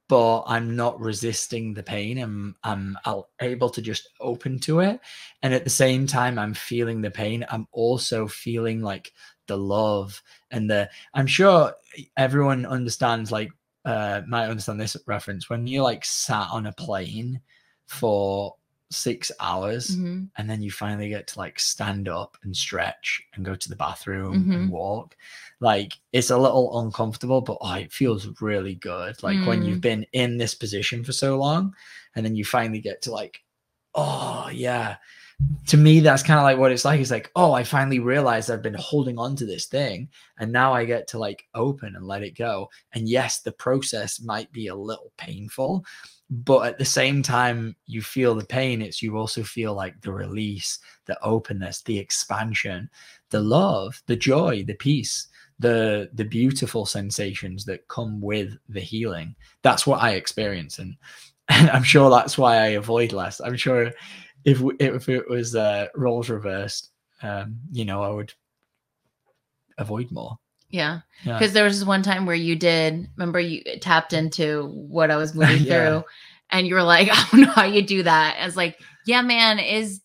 but 0.07 0.43
I'm 0.43 0.75
not 0.75 0.99
resisting 0.99 1.73
the 1.73 1.83
pain. 1.83 2.17
I'm 2.17 2.55
I'm 2.63 2.97
able 3.41 3.69
to 3.69 3.81
just 3.81 4.09
open 4.19 4.59
to 4.59 4.79
it, 4.79 4.99
and 5.41 5.53
at 5.53 5.63
the 5.63 5.69
same 5.69 6.07
time, 6.07 6.37
I'm 6.37 6.53
feeling 6.53 7.01
the 7.01 7.11
pain. 7.11 7.45
I'm 7.49 7.67
also 7.71 8.27
feeling 8.27 8.81
like 8.81 9.11
the 9.47 9.57
love 9.57 10.21
and 10.51 10.69
the. 10.69 10.89
I'm 11.13 11.27
sure 11.27 11.73
everyone 12.17 12.65
understands. 12.65 13.31
Like, 13.31 13.49
uh, 13.85 14.21
might 14.27 14.49
understand 14.49 14.79
this 14.79 14.97
reference 15.07 15.49
when 15.49 15.67
you 15.67 15.81
like 15.81 16.05
sat 16.05 16.49
on 16.51 16.65
a 16.65 16.73
plane 16.73 17.41
for 17.87 18.55
six 18.91 19.31
hours 19.39 19.97
Mhm. 19.97 20.29
and 20.37 20.49
then 20.49 20.61
you 20.61 20.71
finally 20.71 21.09
get 21.09 21.27
to 21.27 21.39
like 21.39 21.59
stand 21.59 22.07
up 22.07 22.37
and 22.43 22.55
stretch 22.55 23.21
and 23.33 23.43
go 23.43 23.55
to 23.55 23.69
the 23.69 23.75
bathroom 23.75 24.51
and 24.51 24.69
walk. 24.69 25.15
Like 25.59 25.93
it's 26.13 26.29
a 26.29 26.37
little 26.37 26.79
uncomfortable 26.81 27.41
but 27.41 27.57
oh, 27.61 27.73
it 27.73 27.91
feels 27.91 28.27
really 28.41 28.75
good. 28.75 29.21
Like 29.23 29.43
when 29.47 29.63
Mm. 29.63 29.67
you've 29.67 29.81
been 29.81 30.05
in 30.13 30.37
this 30.37 30.53
position 30.55 31.03
for 31.03 31.13
so 31.13 31.37
long 31.37 31.73
and 32.15 32.25
then 32.25 32.35
you 32.35 32.45
finally 32.45 32.79
get 32.79 33.01
to 33.03 33.11
like 33.11 33.41
oh 33.95 34.49
yeah. 34.53 34.97
To 35.67 35.77
me 35.77 35.99
that's 35.99 36.23
kind 36.23 36.39
of 36.39 36.43
like 36.43 36.57
what 36.57 36.71
it's 36.71 36.85
like. 36.85 37.01
It's 37.01 37.11
like 37.11 37.31
oh 37.35 37.51
i 37.53 37.63
finally 37.63 37.99
realized 37.99 38.49
i've 38.51 38.61
been 38.61 38.73
holding 38.75 39.17
on 39.17 39.35
to 39.37 39.45
this 39.45 39.65
thing 39.65 40.09
and 40.39 40.51
now 40.51 40.73
i 40.73 40.85
get 40.85 41.07
to 41.09 41.17
like 41.19 41.43
open 41.55 41.95
and 41.95 42.05
let 42.07 42.23
it 42.23 42.35
go. 42.37 42.69
And 42.93 43.09
yes 43.09 43.39
the 43.41 43.51
process 43.51 44.21
might 44.21 44.51
be 44.53 44.67
a 44.67 44.75
little 44.75 45.11
painful 45.17 45.83
but 46.29 46.65
at 46.65 46.77
the 46.77 46.85
same 46.85 47.21
time 47.21 47.75
you 47.85 48.01
feel 48.01 48.35
the 48.35 48.45
pain. 48.45 48.81
It's 48.81 49.01
you 49.01 49.17
also 49.17 49.43
feel 49.43 49.73
like 49.73 50.01
the 50.01 50.11
release 50.11 50.79
the 51.05 51.21
openness 51.23 51.81
the 51.81 51.97
expansion 51.97 52.89
the 53.29 53.39
love 53.39 54.01
the 54.07 54.15
joy 54.15 54.63
the 54.63 54.73
peace 54.73 55.27
the 55.59 56.09
the 56.13 56.25
beautiful 56.25 56.85
sensations 56.85 57.63
that 57.65 57.87
come 57.87 58.19
with 58.21 58.57
the 58.69 58.79
healing. 58.79 59.35
That's 59.61 59.85
what 59.85 60.01
i 60.01 60.11
experience 60.11 60.79
and, 60.79 60.95
and 61.49 61.69
i'm 61.69 61.83
sure 61.83 62.09
that's 62.09 62.37
why 62.37 62.57
i 62.57 62.67
avoid 62.69 63.13
less. 63.13 63.39
I'm 63.39 63.55
sure 63.55 63.91
if 64.45 64.61
if 64.79 65.09
it 65.09 65.29
was 65.29 65.55
uh 65.55 65.87
roles 65.95 66.29
reversed 66.29 66.91
um 67.21 67.57
you 67.71 67.85
know 67.85 68.03
i 68.03 68.09
would 68.09 68.33
avoid 69.77 70.11
more 70.11 70.37
Yeah. 70.69 71.01
yeah 71.23 71.37
Because 71.37 71.53
there 71.53 71.63
was 71.63 71.79
this 71.79 71.87
one 71.87 72.03
time 72.03 72.25
where 72.25 72.35
you 72.35 72.55
did, 72.55 73.07
remember 73.15 73.39
you 73.39 73.63
tapped 73.81 74.13
into 74.13 74.67
what 74.67 75.11
I 75.11 75.15
was 75.17 75.33
moving 75.35 75.57
Yeah. 75.63 75.99
through 75.99 76.03
and 76.49 76.67
you 76.67 76.75
were 76.75 76.83
like, 76.83 77.09
I 77.11 77.27
don't 77.31 77.41
know 77.41 77.51
how 77.51 77.65
you 77.65 77.81
do 77.81 78.03
that. 78.03 78.37
I 78.39 78.45
was 78.45 78.57
like, 78.57 78.79
yeah, 79.05 79.21
man, 79.21 79.59
is 79.59 80.01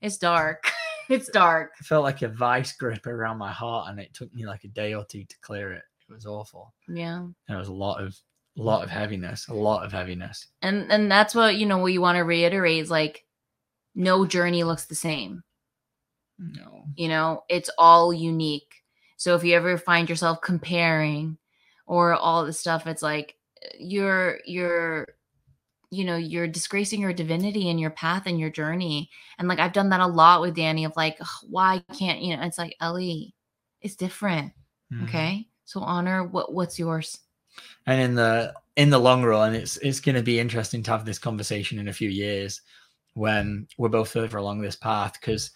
it's 0.00 0.18
dark. 0.18 0.70
it's 1.08 1.28
dark. 1.30 1.72
I 1.80 1.84
felt 1.84 2.04
like 2.04 2.22
a 2.22 2.28
vice 2.28 2.72
grip 2.72 3.06
around 3.06 3.38
my 3.38 3.52
heart 3.52 3.90
and 3.90 3.98
it 4.00 4.12
took 4.14 4.32
me 4.34 4.46
like 4.46 4.64
a 4.64 4.68
day 4.68 4.94
or 4.94 5.04
two 5.04 5.24
to 5.24 5.36
clear 5.40 5.72
it 5.72 5.82
it 6.08 6.12
was 6.14 6.26
awful 6.26 6.74
Yeah. 6.88 7.26
there 7.48 7.56
was 7.58 7.68
a 7.68 7.72
lot 7.72 8.02
of 8.02 8.16
a 8.58 8.62
lot 8.62 8.82
of 8.82 8.90
heaviness 8.90 9.46
a 9.48 9.54
lot 9.54 9.84
of 9.84 9.92
heaviness 9.92 10.48
And 10.60 10.90
and 10.90 11.10
that's 11.10 11.34
what, 11.36 11.56
you 11.56 11.66
know, 11.66 11.78
what 11.78 11.92
you 11.92 12.00
want 12.00 12.16
to 12.16 12.22
reiterate 12.24 12.78
is 12.82 12.90
like 12.90 13.24
no 13.94 14.26
journey 14.26 14.64
looks 14.64 14.86
the 14.86 14.94
same. 14.96 15.42
no 16.38 16.84
you 16.96 17.06
know 17.08 17.42
it's 17.48 17.70
all 17.78 18.12
unique 18.12 18.79
so 19.20 19.34
if 19.34 19.44
you 19.44 19.54
ever 19.54 19.76
find 19.76 20.08
yourself 20.08 20.40
comparing 20.40 21.36
or 21.86 22.14
all 22.14 22.42
this 22.42 22.58
stuff 22.58 22.86
it's 22.86 23.02
like 23.02 23.36
you're 23.78 24.38
you're 24.46 25.06
you 25.90 26.04
know 26.04 26.16
you're 26.16 26.46
disgracing 26.46 27.02
your 27.02 27.12
divinity 27.12 27.68
and 27.68 27.78
your 27.78 27.90
path 27.90 28.22
and 28.24 28.40
your 28.40 28.48
journey. 28.48 29.10
And 29.38 29.46
like 29.46 29.58
i've 29.58 29.74
done 29.74 29.90
that 29.90 30.00
a 30.00 30.06
lot 30.06 30.40
with 30.40 30.56
danny 30.56 30.84
of 30.84 30.96
like 30.96 31.18
why 31.48 31.82
can't 31.98 32.20
you 32.20 32.34
know 32.34 32.42
it's 32.42 32.58
like 32.58 32.74
ellie 32.80 33.34
it's 33.82 33.96
different. 33.96 34.52
Mhm. 34.92 35.04
okay? 35.04 35.48
So 35.64 35.80
honor 35.80 36.24
what 36.24 36.52
what's 36.54 36.78
yours. 36.78 37.18
And 37.86 38.00
in 38.00 38.14
the 38.14 38.54
in 38.76 38.88
the 38.88 38.98
long 38.98 39.22
run 39.22 39.54
it's 39.54 39.76
it's 39.78 40.00
going 40.00 40.16
to 40.16 40.22
be 40.22 40.40
interesting 40.40 40.82
to 40.84 40.90
have 40.92 41.04
this 41.04 41.18
conversation 41.18 41.78
in 41.78 41.88
a 41.88 41.92
few 41.92 42.08
years 42.08 42.62
when 43.14 43.66
we're 43.76 43.88
both 43.90 44.10
further 44.12 44.38
along 44.38 44.60
this 44.62 44.76
path 44.76 45.18
because 45.20 45.50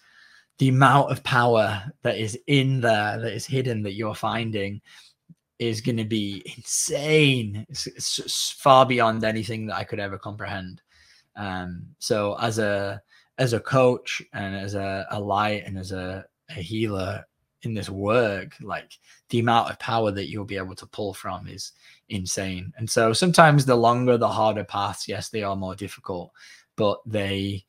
the 0.57 0.69
amount 0.69 1.11
of 1.11 1.23
power 1.23 1.83
that 2.01 2.17
is 2.17 2.37
in 2.47 2.81
there 2.81 3.19
that 3.19 3.33
is 3.33 3.45
hidden 3.45 3.83
that 3.83 3.93
you're 3.93 4.15
finding 4.15 4.81
is 5.59 5.81
going 5.81 5.97
to 5.97 6.05
be 6.05 6.43
insane 6.57 7.65
it's, 7.69 7.87
it's 7.87 8.51
far 8.51 8.85
beyond 8.85 9.23
anything 9.23 9.65
that 9.65 9.75
i 9.75 9.83
could 9.83 9.99
ever 9.99 10.17
comprehend 10.17 10.81
um 11.35 11.83
so 11.99 12.35
as 12.39 12.59
a 12.59 13.01
as 13.37 13.53
a 13.53 13.59
coach 13.59 14.21
and 14.33 14.55
as 14.55 14.75
a, 14.75 15.05
a 15.11 15.19
light 15.19 15.63
and 15.65 15.77
as 15.77 15.91
a, 15.91 16.23
a 16.49 16.53
healer 16.53 17.25
in 17.63 17.73
this 17.73 17.89
work 17.89 18.55
like 18.61 18.97
the 19.29 19.39
amount 19.39 19.69
of 19.69 19.79
power 19.79 20.11
that 20.11 20.29
you'll 20.29 20.45
be 20.45 20.57
able 20.57 20.75
to 20.75 20.85
pull 20.85 21.13
from 21.13 21.47
is 21.47 21.73
insane. 22.09 22.73
And 22.77 22.89
so 22.89 23.13
sometimes 23.13 23.65
the 23.65 23.75
longer, 23.75 24.17
the 24.17 24.27
harder 24.27 24.63
paths, 24.63 25.07
yes, 25.07 25.29
they 25.29 25.43
are 25.43 25.55
more 25.55 25.75
difficult, 25.75 26.31
but 26.75 26.99
they 27.05 27.65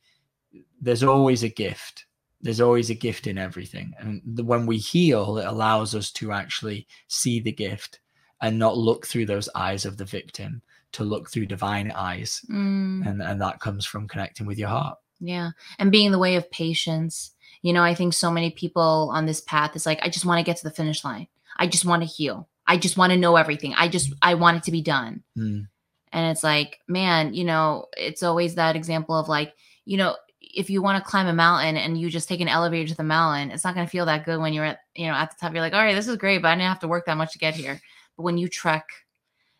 there's 0.81 1.03
always 1.03 1.43
a 1.43 1.49
gift. 1.49 2.05
There's 2.47 2.61
always 2.61 2.89
a 2.89 2.95
gift 2.95 3.27
in 3.27 3.37
everything. 3.37 3.93
And 3.99 4.21
the, 4.25 4.41
when 4.45 4.65
we 4.65 4.77
heal, 4.77 5.37
it 5.37 5.45
allows 5.45 5.93
us 5.93 6.13
to 6.13 6.31
actually 6.31 6.87
see 7.09 7.41
the 7.41 7.51
gift 7.51 7.99
and 8.41 8.57
not 8.57 8.77
look 8.77 9.05
through 9.05 9.25
those 9.25 9.49
eyes 9.53 9.83
of 9.83 9.97
the 9.97 10.05
victim, 10.05 10.61
to 10.93 11.03
look 11.03 11.29
through 11.29 11.47
divine 11.47 11.91
eyes. 11.91 12.39
Mm. 12.49 13.05
And, 13.05 13.21
and 13.21 13.41
that 13.41 13.59
comes 13.59 13.85
from 13.85 14.07
connecting 14.07 14.47
with 14.47 14.57
your 14.57 14.69
heart. 14.69 14.97
Yeah. 15.19 15.49
And 15.77 15.91
being 15.91 16.13
the 16.13 16.19
way 16.19 16.37
of 16.37 16.49
patience. 16.49 17.33
You 17.63 17.73
know, 17.73 17.83
I 17.83 17.93
think 17.93 18.13
so 18.13 18.31
many 18.31 18.51
people 18.51 19.11
on 19.13 19.25
this 19.25 19.41
path 19.41 19.75
is 19.75 19.85
like, 19.85 19.99
I 20.01 20.07
just 20.07 20.23
want 20.23 20.39
to 20.39 20.49
get 20.49 20.55
to 20.55 20.63
the 20.63 20.71
finish 20.73 21.03
line. 21.03 21.27
I 21.57 21.67
just 21.67 21.83
want 21.83 22.01
to 22.03 22.07
heal. 22.07 22.47
I 22.65 22.77
just 22.77 22.95
want 22.95 23.11
to 23.11 23.19
know 23.19 23.35
everything. 23.35 23.73
I 23.75 23.89
just, 23.89 24.13
I 24.21 24.35
want 24.35 24.55
it 24.55 24.63
to 24.63 24.71
be 24.71 24.81
done. 24.81 25.23
Mm, 25.37 25.67
And 26.13 26.31
it's 26.31 26.43
like, 26.43 26.79
man, 26.87 27.33
you 27.33 27.43
know, 27.43 27.87
it's 27.97 28.23
always 28.23 28.55
that 28.55 28.77
example 28.77 29.15
of 29.15 29.27
like, 29.27 29.53
you 29.83 29.97
know, 29.97 30.15
if 30.53 30.69
you 30.69 30.81
want 30.81 31.03
to 31.03 31.09
climb 31.09 31.27
a 31.27 31.33
mountain 31.33 31.77
and 31.77 31.99
you 31.99 32.09
just 32.09 32.27
take 32.27 32.41
an 32.41 32.47
elevator 32.47 32.89
to 32.89 32.95
the 32.95 33.03
mountain, 33.03 33.51
it's 33.51 33.63
not 33.63 33.75
going 33.75 33.85
to 33.85 33.89
feel 33.89 34.05
that 34.05 34.25
good 34.25 34.39
when 34.39 34.53
you're 34.53 34.65
at, 34.65 34.79
you 34.95 35.07
know, 35.07 35.13
at 35.13 35.29
the 35.29 35.35
top. 35.39 35.53
You're 35.53 35.61
like, 35.61 35.73
all 35.73 35.83
right, 35.83 35.95
this 35.95 36.07
is 36.07 36.15
great, 36.17 36.41
but 36.41 36.49
I 36.49 36.55
didn't 36.55 36.67
have 36.67 36.79
to 36.79 36.87
work 36.87 37.05
that 37.05 37.17
much 37.17 37.33
to 37.33 37.39
get 37.39 37.55
here. 37.55 37.81
But 38.15 38.23
when 38.23 38.37
you 38.37 38.47
trek 38.47 38.85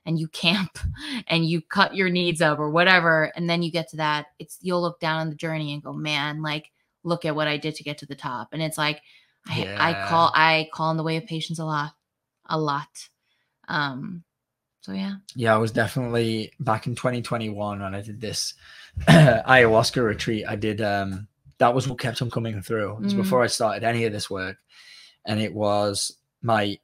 and 0.06 0.20
you 0.20 0.28
camp 0.30 0.80
and 1.28 1.46
you 1.46 1.62
cut 1.62 1.96
your 1.96 2.10
needs 2.10 2.42
up 2.42 2.60
or 2.60 2.70
whatever, 2.70 3.32
and 3.36 3.50
then 3.50 3.64
you 3.64 3.72
get 3.72 3.90
to 3.90 3.98
that, 3.98 4.28
it's 4.40 4.58
you'll 4.62 4.82
look 4.82 5.00
down 5.00 5.20
on 5.20 5.30
the 5.30 5.36
journey 5.36 5.74
and 5.74 5.84
go, 5.84 5.94
man, 5.94 6.42
like, 6.42 6.72
look 7.04 7.26
at 7.26 7.36
what 7.36 7.48
I 7.48 7.58
did 7.58 7.76
to 7.76 7.84
get 7.84 8.00
to 8.00 8.06
the 8.06 8.16
top. 8.16 8.50
And 8.52 8.62
it's 8.62 8.78
like, 8.78 9.02
I, 9.48 9.76
I 9.78 10.08
call, 10.10 10.32
I 10.36 10.70
call 10.74 10.92
in 10.92 10.98
the 10.98 11.04
way 11.04 11.18
of 11.18 11.26
patience 11.26 11.60
a 11.60 11.66
lot, 11.66 11.94
a 12.48 12.60
lot. 12.60 13.10
Um, 13.70 14.24
so 14.82 14.94
yeah. 14.94 15.16
yeah, 15.36 15.54
I 15.54 15.58
was 15.58 15.72
definitely 15.74 16.54
back 16.62 16.88
in 16.88 16.96
2021 16.96 17.82
when 17.82 17.94
I 17.94 18.02
did 18.02 18.22
this 18.22 18.54
ayahuasca 19.08 20.04
retreat. 20.04 20.46
I 20.48 20.56
did 20.56 20.82
um 20.82 21.28
that 21.60 21.74
was 21.74 21.88
what 21.88 22.00
kept 22.00 22.22
on 22.22 22.30
coming 22.30 22.62
through. 22.62 22.98
It 22.98 23.02
was 23.02 23.14
Mm. 23.14 23.18
before 23.18 23.44
I 23.44 23.48
started 23.48 23.84
any 23.84 24.06
of 24.06 24.14
this 24.14 24.30
work. 24.30 24.58
And 25.26 25.40
it 25.42 25.54
was 25.54 26.18
my 26.42 26.78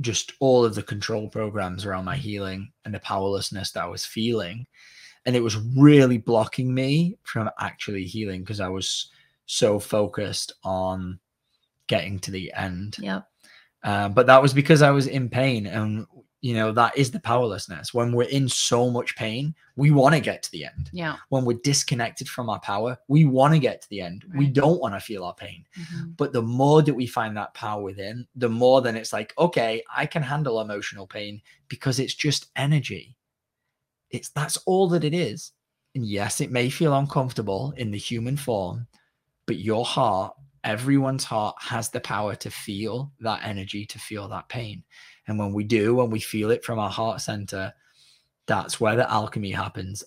just 0.00 0.32
all 0.40 0.64
of 0.64 0.74
the 0.74 0.82
control 0.82 1.28
programs 1.28 1.84
around 1.84 2.04
my 2.04 2.16
healing 2.16 2.72
and 2.84 2.94
the 2.94 3.00
powerlessness 3.00 3.72
that 3.72 3.82
I 3.84 3.86
was 3.88 4.06
feeling. 4.06 4.66
And 5.26 5.36
it 5.36 5.42
was 5.42 5.56
really 5.76 6.16
blocking 6.16 6.72
me 6.72 7.18
from 7.24 7.50
actually 7.58 8.04
healing 8.04 8.40
because 8.40 8.60
I 8.60 8.68
was 8.68 9.10
so 9.46 9.78
focused 9.78 10.52
on 10.64 11.18
getting 11.88 12.18
to 12.20 12.30
the 12.30 12.52
end. 12.56 12.96
Yeah. 12.98 13.22
Uh, 13.82 14.08
but 14.08 14.26
that 14.28 14.40
was 14.40 14.54
because 14.54 14.80
I 14.80 14.90
was 14.90 15.06
in 15.06 15.28
pain. 15.28 15.66
And, 15.66 16.06
you 16.42 16.54
know, 16.54 16.72
that 16.72 16.96
is 16.96 17.10
the 17.10 17.20
powerlessness. 17.20 17.92
When 17.92 18.12
we're 18.12 18.28
in 18.28 18.48
so 18.48 18.90
much 18.90 19.14
pain, 19.14 19.54
we 19.76 19.90
want 19.90 20.14
to 20.14 20.20
get 20.20 20.42
to 20.42 20.50
the 20.52 20.64
end. 20.64 20.88
Yeah. 20.92 21.16
When 21.28 21.44
we're 21.44 21.58
disconnected 21.62 22.28
from 22.28 22.48
our 22.48 22.60
power, 22.60 22.98
we 23.08 23.26
want 23.26 23.52
to 23.52 23.60
get 23.60 23.82
to 23.82 23.88
the 23.90 24.00
end. 24.00 24.24
We 24.34 24.46
don't 24.46 24.80
want 24.80 24.94
to 24.94 25.00
feel 25.00 25.24
our 25.24 25.34
pain. 25.34 25.66
Mhm. 25.78 26.16
But 26.16 26.32
the 26.32 26.42
more 26.42 26.80
that 26.82 26.94
we 26.94 27.06
find 27.06 27.36
that 27.36 27.52
power 27.52 27.82
within, 27.82 28.26
the 28.34 28.48
more 28.48 28.80
then 28.80 28.96
it's 28.96 29.12
like, 29.12 29.34
okay, 29.36 29.82
I 29.94 30.06
can 30.06 30.22
handle 30.22 30.60
emotional 30.60 31.06
pain 31.06 31.42
because 31.68 32.00
it's 32.00 32.14
just 32.14 32.46
energy. 32.56 33.16
It's 34.08 34.30
that's 34.30 34.56
all 34.58 34.88
that 34.88 35.04
it 35.04 35.14
is. 35.14 35.52
And 35.94 36.06
yes, 36.06 36.40
it 36.40 36.50
may 36.50 36.70
feel 36.70 36.94
uncomfortable 36.94 37.74
in 37.76 37.90
the 37.90 37.98
human 37.98 38.36
form, 38.36 38.86
but 39.46 39.58
your 39.58 39.84
heart, 39.84 40.34
everyone's 40.64 41.24
heart 41.24 41.56
has 41.60 41.88
the 41.88 42.00
power 42.00 42.34
to 42.36 42.50
feel 42.50 43.12
that 43.20 43.44
energy, 43.44 43.86
to 43.86 43.98
feel 43.98 44.28
that 44.28 44.48
pain. 44.48 44.82
And 45.26 45.38
when 45.38 45.52
we 45.52 45.64
do, 45.64 45.94
when 45.94 46.10
we 46.10 46.20
feel 46.20 46.50
it 46.50 46.64
from 46.64 46.78
our 46.78 46.90
heart 46.90 47.20
center, 47.20 47.72
that's 48.46 48.80
where 48.80 48.96
the 48.96 49.10
alchemy 49.10 49.52
happens 49.52 50.02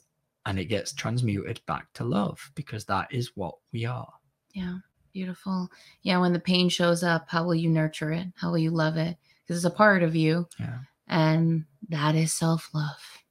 and 0.46 0.60
it 0.60 0.66
gets 0.66 0.94
transmuted 0.94 1.62
back 1.66 1.92
to 1.94 2.04
love 2.04 2.52
because 2.56 2.86
that 2.86 3.08
is 3.12 3.32
what 3.36 3.56
we 3.72 3.86
are. 3.86 4.12
Yeah. 4.54 4.78
Beautiful. 5.14 5.70
Yeah. 6.02 6.18
When 6.18 6.34
the 6.34 6.40
pain 6.40 6.70
shows 6.70 7.04
up, 7.04 7.30
how 7.30 7.46
will 7.46 7.56
you 7.56 7.70
nurture 7.70 8.12
it? 8.12 8.28
How 8.36 8.50
will 8.50 8.58
you 8.58 8.72
love 8.72 8.98
it? 8.98 9.16
Because 9.44 9.64
it's 9.64 9.74
a 9.74 9.76
part 9.76 10.04
of 10.04 10.16
you. 10.16 10.48
Yeah. 10.60 10.80
And 11.08 11.66
that 11.90 12.16
is 12.16 12.34
self 12.34 12.70
love. 12.74 13.22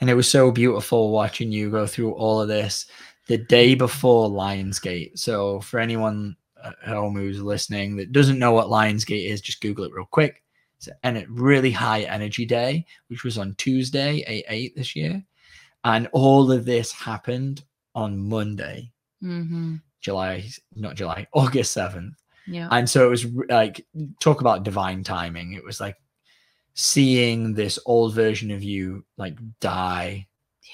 And 0.00 0.08
it 0.08 0.14
was 0.14 0.28
so 0.28 0.50
beautiful 0.50 1.10
watching 1.10 1.52
you 1.52 1.70
go 1.70 1.86
through 1.86 2.12
all 2.12 2.40
of 2.40 2.48
this 2.48 2.86
the 3.26 3.38
day 3.38 3.74
before 3.74 4.28
Lionsgate. 4.28 5.18
So, 5.18 5.60
for 5.60 5.80
anyone 5.80 6.36
home 6.84 7.16
who's 7.16 7.42
listening 7.42 7.96
that 7.96 8.12
doesn't 8.12 8.38
know 8.38 8.52
what 8.52 8.68
Lionsgate 8.68 9.28
is, 9.28 9.40
just 9.40 9.60
Google 9.60 9.84
it 9.84 9.92
real 9.92 10.06
quick. 10.10 10.42
It's 10.78 10.88
a 11.02 11.26
really 11.28 11.70
high 11.70 12.02
energy 12.02 12.44
day, 12.44 12.84
which 13.08 13.24
was 13.24 13.38
on 13.38 13.54
Tuesday, 13.56 14.24
8 14.26 14.44
8 14.48 14.76
this 14.76 14.96
year. 14.96 15.22
And 15.84 16.08
all 16.12 16.50
of 16.50 16.64
this 16.64 16.92
happened 16.92 17.64
on 17.94 18.18
Monday, 18.18 18.90
Mm-hmm. 19.24 19.76
July, 20.00 20.44
not 20.74 20.96
July, 20.96 21.26
August 21.32 21.76
7th. 21.76 22.14
Yeah. 22.46 22.68
And 22.70 22.88
so 22.88 23.06
it 23.06 23.10
was 23.10 23.24
like, 23.48 23.86
talk 24.20 24.42
about 24.42 24.64
divine 24.64 25.02
timing. 25.02 25.54
It 25.54 25.64
was 25.64 25.80
like 25.80 25.96
seeing 26.74 27.54
this 27.54 27.78
old 27.86 28.14
version 28.14 28.50
of 28.50 28.62
you 28.62 29.04
like 29.16 29.38
die 29.60 30.26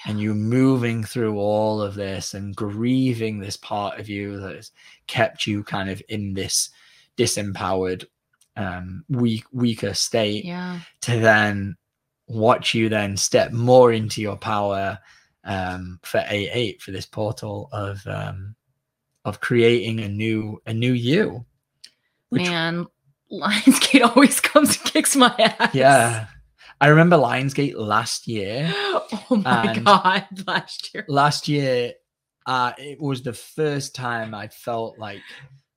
yeah. 0.05 0.11
and 0.11 0.21
you 0.21 0.35
moving 0.35 1.05
through 1.05 1.39
all 1.39 1.81
of 1.81 1.95
this 1.95 2.35
and 2.35 2.55
grieving 2.57 3.39
this 3.39 3.57
part 3.57 3.99
of 3.99 4.09
you 4.09 4.39
that 4.41 4.55
has 4.57 4.71
kept 5.07 5.47
you 5.47 5.63
kind 5.65 5.91
of 5.91 6.03
in 6.09 6.35
this 6.35 6.71
disempowered 7.17 8.05
um 8.57 9.05
weak 9.09 9.45
weaker 9.53 9.95
state 9.95 10.45
yeah. 10.45 10.81
to 11.01 11.19
then 11.19 11.77
watch 12.27 12.75
you 12.75 12.89
then 12.89 13.17
step 13.17 13.53
more 13.53 13.93
into 13.93 14.21
your 14.21 14.37
power 14.37 14.99
um 15.45 15.99
for 16.03 16.19
a8 16.21 16.81
for 16.81 16.91
this 16.91 17.07
portal 17.07 17.69
of 17.73 18.05
um 18.07 18.55
of 19.25 19.41
creating 19.41 20.01
a 20.01 20.09
new 20.09 20.61
a 20.67 20.73
new 20.73 20.93
you 20.93 21.45
which- 22.31 22.43
Man, 22.43 22.87
Lionsgate 23.33 24.03
always 24.17 24.41
comes 24.41 24.77
and 24.77 24.85
kicks 24.85 25.15
my 25.15 25.35
ass. 25.39 25.75
yeah 25.75 26.27
i 26.81 26.89
remember 26.89 27.17
lionsgate 27.17 27.75
last 27.77 28.27
year 28.27 28.73
Oh 29.33 29.37
my 29.37 29.81
God. 29.85 30.27
Last 30.47 30.95
year. 30.95 31.05
last 31.09 31.49
year 31.49 31.93
uh 32.47 32.73
it 32.79 33.01
was 33.01 33.23
the 33.23 33.33
first 33.33 33.95
time 33.95 34.35
i 34.35 34.49
felt 34.49 34.99
like 34.99 35.21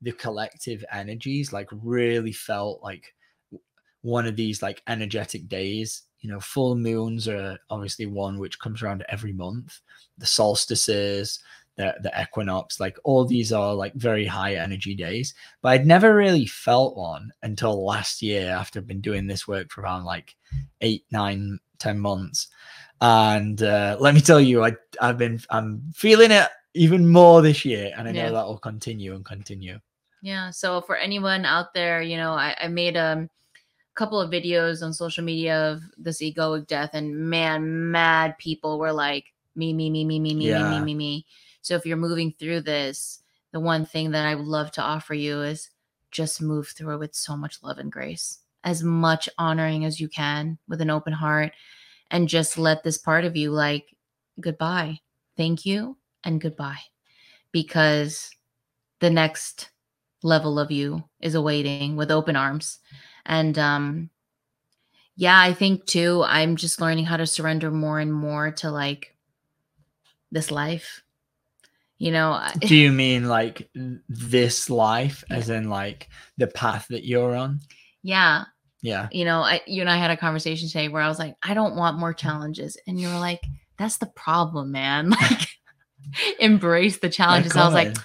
the 0.02 0.12
collective 0.12 0.84
energies 0.92 1.54
like 1.54 1.70
really 1.72 2.32
felt 2.32 2.82
like 2.84 3.14
one 4.02 4.26
of 4.28 4.36
these 4.36 4.62
like 4.62 4.82
energetic 4.88 5.48
days 5.48 6.04
you 6.20 6.30
know 6.30 6.40
full 6.40 6.76
moons 6.76 7.28
are 7.28 7.58
obviously 7.70 8.06
one 8.06 8.40
which 8.40 8.60
comes 8.60 8.82
around 8.82 9.04
every 9.10 9.34
month 9.34 9.80
the 10.18 10.26
solstices 10.26 11.40
the, 11.76 11.96
the 12.02 12.22
equinox 12.22 12.80
like 12.80 12.98
all 13.04 13.26
these 13.26 13.52
are 13.52 13.74
like 13.74 13.94
very 13.96 14.26
high 14.26 14.56
energy 14.56 14.94
days 14.94 15.34
but 15.62 15.70
i'd 15.70 15.88
never 15.88 16.16
really 16.16 16.46
felt 16.46 16.96
one 16.96 17.32
until 17.42 17.84
last 17.86 18.22
year 18.22 18.50
after 18.52 18.80
i've 18.80 18.88
been 18.88 19.02
doing 19.02 19.26
this 19.28 19.48
work 19.48 19.72
for 19.72 19.82
around 19.82 20.04
like 20.04 20.36
eight 20.82 21.06
nine 21.12 21.60
ten 21.80 21.98
months 22.00 22.48
and 23.04 23.62
uh, 23.62 23.98
let 24.00 24.14
me 24.16 24.22
tell 24.22 24.40
you, 24.40 24.64
I 24.64 24.74
I've 25.02 25.18
been 25.18 25.40
I'm 25.50 25.92
feeling 25.94 26.32
it 26.32 26.48
even 26.74 27.08
more 27.10 27.42
this 27.42 27.66
year, 27.66 27.92
and 27.98 28.08
I 28.08 28.12
know 28.12 28.24
Yeah. 28.26 28.32
that 28.32 28.46
will 28.46 28.58
continue 28.58 29.14
and 29.14 29.26
continue. 29.26 29.78
Yeah. 30.22 30.52
So 30.52 30.80
for 30.80 30.96
anyone 30.96 31.44
out 31.44 31.74
there, 31.74 32.02
you 32.02 32.16
know, 32.16 32.32
I, 32.32 32.56
I 32.62 32.70
made 32.70 32.96
um, 32.96 33.24
a 33.24 33.96
couple 33.96 34.22
of 34.22 34.32
videos 34.32 34.82
on 34.82 34.94
social 34.94 35.24
media 35.24 35.72
of 35.72 35.82
this 35.98 36.22
egoic 36.22 36.68
death, 36.68 36.92
and 36.94 37.14
man, 37.14 37.92
mad 37.92 38.38
people 38.38 38.80
were 38.80 38.94
like, 38.94 39.26
me, 39.56 39.74
me, 39.74 39.90
me, 39.90 40.06
me, 40.06 40.20
me, 40.22 40.34
me, 40.34 40.46
me, 40.54 40.64
me, 40.64 40.80
me, 40.80 40.96
me. 40.96 41.26
So 41.64 41.76
if 41.76 41.86
you're 41.86 41.98
moving 41.98 42.34
through 42.38 42.62
this, 42.62 43.24
the 43.52 43.60
one 43.60 43.86
thing 43.86 44.12
that 44.12 44.28
I 44.28 44.36
would 44.36 44.46
love 44.46 44.72
to 44.74 44.82
offer 44.82 45.14
you 45.14 45.42
is 45.42 45.70
just 46.12 46.42
move 46.42 46.68
through 46.68 46.96
it 46.96 47.00
with 47.00 47.16
so 47.16 47.36
much 47.36 47.64
love 47.64 47.80
and 47.80 47.92
grace, 47.92 48.40
as 48.64 48.84
much 48.84 49.28
honoring 49.38 49.86
as 49.86 50.00
you 50.00 50.08
can 50.08 50.60
with 50.68 50.82
an 50.82 50.90
open 50.92 51.14
heart, 51.14 51.54
and 52.12 52.30
just 52.30 52.58
let 52.58 52.84
this 52.84 52.98
part 52.98 53.26
of 53.26 53.36
you 53.36 53.50
like, 53.50 53.96
goodbye, 54.40 55.00
thank 55.38 55.66
you, 55.66 55.98
and 56.24 56.42
goodbye. 56.42 56.80
Because 57.52 58.30
the 59.00 59.10
next 59.10 59.70
level 60.22 60.60
of 60.60 60.72
you 60.72 61.04
is 61.22 61.36
awaiting 61.36 61.96
with 61.96 62.12
open 62.12 62.36
arms. 62.36 62.80
And 63.26 63.58
um 63.58 64.10
yeah, 65.16 65.40
I 65.40 65.54
think 65.54 65.86
too 65.86 66.24
I'm 66.26 66.56
just 66.56 66.82
learning 66.82 67.06
how 67.06 67.18
to 67.18 67.28
surrender 67.28 67.70
more 67.72 68.00
and 68.00 68.14
more 68.14 68.52
to 68.52 68.72
like 68.72 69.16
this 70.32 70.50
life. 70.50 71.03
You 72.04 72.12
know, 72.12 72.38
Do 72.60 72.76
you 72.76 72.92
mean 72.92 73.30
like 73.30 73.70
this 74.10 74.70
life, 74.70 75.24
as 75.30 75.50
in 75.50 75.70
like 75.70 76.10
the 76.38 76.48
path 76.48 76.88
that 76.90 77.06
you're 77.06 77.34
on? 77.34 77.62
yeah, 78.02 78.44
Yeah, 78.82 79.08
you 79.14 79.24
know, 79.24 79.40
I 79.40 79.62
you 79.68 79.80
and 79.80 79.90
I 79.90 79.96
had 79.96 80.12
a 80.12 80.18
conversation 80.18 80.68
today 80.68 80.90
where 80.90 81.02
I 81.02 81.08
was 81.08 81.18
like, 81.18 81.38
I 81.42 81.54
don't 81.54 81.78
want 81.78 81.98
more 81.98 82.14
mm-hmm. 82.14 82.28
challenges. 82.28 82.76
And 82.88 83.00
you 83.00 83.08
were 83.08 83.20
like, 83.20 83.42
that's 83.78 84.00
the 84.00 84.08
problem, 84.08 84.74
man. 84.74 85.14
Like 85.22 85.48
embrace 86.42 86.98
the 86.98 87.08
challenges. 87.08 87.56
I 87.56 87.64
was 87.64 87.74
like, 87.74 87.96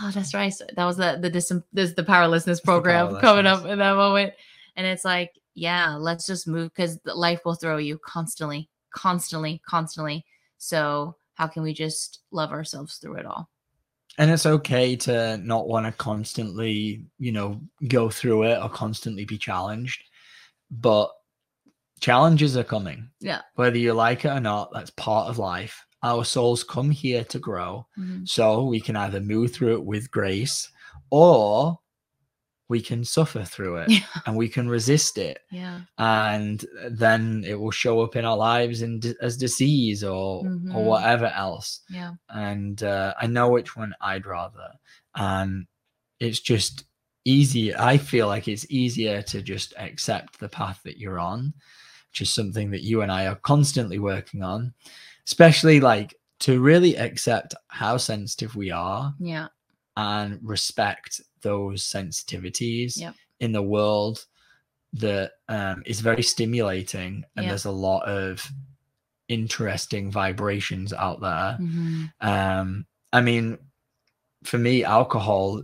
oh, 0.00 0.10
that's 0.10 0.34
right. 0.34 0.52
So 0.52 0.64
that 0.74 0.84
was 0.84 0.96
the 0.96 1.18
the 1.22 1.30
dis- 1.30 1.52
this 1.72 1.92
the 1.92 2.02
powerlessness 2.02 2.60
program 2.60 3.14
coming 3.20 3.46
up 3.46 3.64
in 3.66 3.78
that 3.78 3.94
moment, 3.94 4.32
and 4.74 4.84
it's 4.84 5.04
like, 5.04 5.30
yeah, 5.54 5.94
let's 5.94 6.26
just 6.26 6.48
move 6.48 6.72
because 6.74 6.98
life 7.04 7.42
will 7.44 7.54
throw 7.54 7.76
you 7.76 8.00
constantly, 8.04 8.68
constantly, 8.92 9.62
constantly. 9.64 10.26
So 10.58 11.14
how 11.34 11.46
can 11.46 11.62
we 11.62 11.72
just 11.74 12.20
love 12.30 12.50
ourselves 12.50 12.96
through 12.96 13.16
it 13.16 13.26
all? 13.26 13.48
and 14.16 14.30
it's 14.30 14.46
okay 14.46 14.94
to 14.94 15.36
not 15.38 15.66
want 15.66 15.84
to 15.86 15.90
constantly, 15.92 17.04
you 17.18 17.32
know, 17.32 17.60
go 17.88 18.08
through 18.08 18.44
it 18.44 18.56
or 18.62 18.68
constantly 18.68 19.24
be 19.24 19.36
challenged, 19.36 20.00
but 20.70 21.10
challenges 22.00 22.56
are 22.56 22.62
coming. 22.64 23.10
Yeah. 23.20 23.40
whether 23.56 23.76
you 23.78 23.92
like 23.92 24.24
it 24.24 24.28
or 24.28 24.38
not, 24.40 24.70
that's 24.72 24.90
part 24.90 25.28
of 25.28 25.38
life. 25.38 25.84
Our 26.04 26.24
souls 26.24 26.62
come 26.62 26.90
here 26.90 27.24
to 27.24 27.38
grow. 27.40 27.86
Mhm. 27.98 28.28
So 28.28 28.64
we 28.64 28.80
can 28.80 28.94
either 28.94 29.20
move 29.20 29.52
through 29.52 29.74
it 29.74 29.84
with 29.84 30.10
grace 30.12 30.70
or 31.10 31.78
we 32.74 32.80
can 32.90 33.04
suffer 33.04 33.44
through 33.44 33.76
it 33.82 33.88
Yeah. 33.90 34.06
and 34.26 34.36
we 34.36 34.48
can 34.48 34.68
resist 34.68 35.16
it. 35.18 35.38
Yeah. 35.52 35.80
And 35.98 36.64
then 36.90 37.44
it 37.46 37.54
will 37.60 37.70
show 37.70 38.00
up 38.04 38.16
in 38.16 38.24
our 38.24 38.36
lives 38.36 38.82
in, 38.82 39.00
as 39.20 39.36
disease 39.36 40.02
or, 40.02 40.42
Mhm. 40.44 40.74
or 40.74 40.82
whatever 40.84 41.26
else. 41.26 41.68
Yeah. 41.88 42.12
And 42.28 42.82
uh, 42.82 43.14
I 43.20 43.26
know 43.28 43.48
which 43.50 43.76
one 43.76 43.94
I'd 44.00 44.26
rather. 44.26 44.68
And 45.14 45.66
it's 46.18 46.40
just 46.40 46.84
easy. 47.24 47.74
I 47.92 47.96
feel 47.96 48.26
like 48.26 48.48
it's 48.48 48.66
easier 48.70 49.22
to 49.22 49.40
just 49.40 49.72
accept 49.78 50.38
the 50.40 50.48
path 50.48 50.80
that 50.84 50.98
you're 50.98 51.20
on, 51.20 51.54
which 52.10 52.20
is 52.22 52.30
something 52.30 52.70
that 52.72 52.82
you 52.82 53.02
and 53.02 53.12
I 53.12 53.26
are 53.28 53.36
constantly 53.52 53.98
working 54.00 54.42
on, 54.42 54.74
especially 55.26 55.78
like 55.80 56.14
to 56.40 56.60
really 56.60 56.96
accept 56.96 57.54
how 57.68 57.96
sensitive 57.98 58.56
we 58.56 58.70
are 58.72 59.14
Yeah. 59.20 59.48
and 59.96 60.40
respect 60.42 61.20
those 61.44 61.84
sensitivities 61.84 62.98
Yep. 62.98 63.14
in 63.38 63.52
the 63.52 63.62
world 63.62 64.24
that 64.94 65.32
um, 65.48 65.82
is 65.86 66.00
very 66.00 66.22
stimulating 66.22 67.24
and 67.36 67.44
Yeah. 67.44 67.50
there's 67.50 67.64
a 67.66 67.70
lot 67.88 68.02
of 68.08 68.44
interesting 69.28 70.10
vibrations 70.10 70.92
out 70.92 71.20
there 71.20 71.56
Mhm. 71.60 72.12
um 72.20 72.86
i 73.12 73.20
mean 73.22 73.58
for 74.44 74.58
me 74.58 74.84
alcohol 74.84 75.62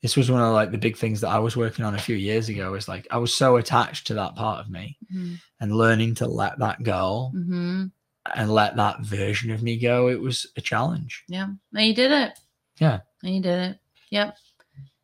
this 0.00 0.16
was 0.16 0.30
one 0.30 0.40
of 0.40 0.52
like 0.54 0.70
the 0.70 0.78
big 0.78 0.96
things 0.96 1.20
that 1.22 1.28
I 1.30 1.40
was 1.40 1.56
working 1.56 1.84
on 1.84 1.96
a 1.96 1.98
few 1.98 2.14
years 2.14 2.48
ago. 2.48 2.70
Was 2.70 2.86
like 2.86 3.08
I 3.10 3.18
was 3.18 3.34
so 3.34 3.56
attached 3.56 4.06
to 4.06 4.14
that 4.14 4.36
part 4.36 4.60
of 4.64 4.70
me, 4.70 4.96
Mhm. 5.12 5.40
and 5.58 5.76
learning 5.76 6.14
to 6.20 6.28
let 6.28 6.56
that 6.60 6.84
go 6.84 7.32
Mhm. 7.34 7.90
and 8.36 8.54
let 8.54 8.76
that 8.76 9.00
version 9.00 9.50
of 9.50 9.60
me 9.60 9.76
go. 9.76 10.08
It 10.08 10.20
was 10.20 10.46
a 10.56 10.60
challenge. 10.60 11.24
Yeah. 11.26 11.48
And 11.74 11.84
you 11.88 11.94
did 11.94 12.12
it. 12.12 12.38
Yeah. 12.78 13.00
And 13.24 13.34
you 13.34 13.42
did 13.42 13.58
it. 13.70 13.80
Yep. 14.10 14.36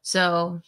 So 0.05 0.61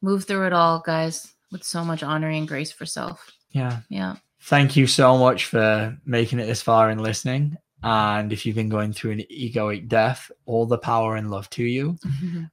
move 0.00 0.24
through 0.24 0.46
it 0.46 0.52
all, 0.52 0.78
guys, 0.78 1.34
with 1.50 1.64
so 1.64 1.84
much 1.84 2.02
honor 2.02 2.28
and 2.28 2.48
grace 2.48 2.72
for 2.72 2.86
self. 2.86 3.30
Yeah. 3.50 3.80
Yeah. 3.90 4.16
Thank 4.42 4.76
you 4.76 4.86
so 4.86 5.18
much 5.18 5.46
for 5.46 5.98
making 6.06 6.38
it 6.38 6.46
this 6.46 6.62
far 6.62 6.88
and 6.88 7.02
listening. 7.02 7.58
And 7.82 8.32
if 8.32 8.46
you've 8.46 8.56
been 8.56 8.68
going 8.68 8.92
through 8.92 9.12
an 9.12 9.24
egoic 9.32 9.88
death, 9.88 10.30
all 10.46 10.64
the 10.64 10.78
power 10.78 11.16
and 11.16 11.30
love 11.30 11.50
to 11.50 11.64
you. 11.64 11.98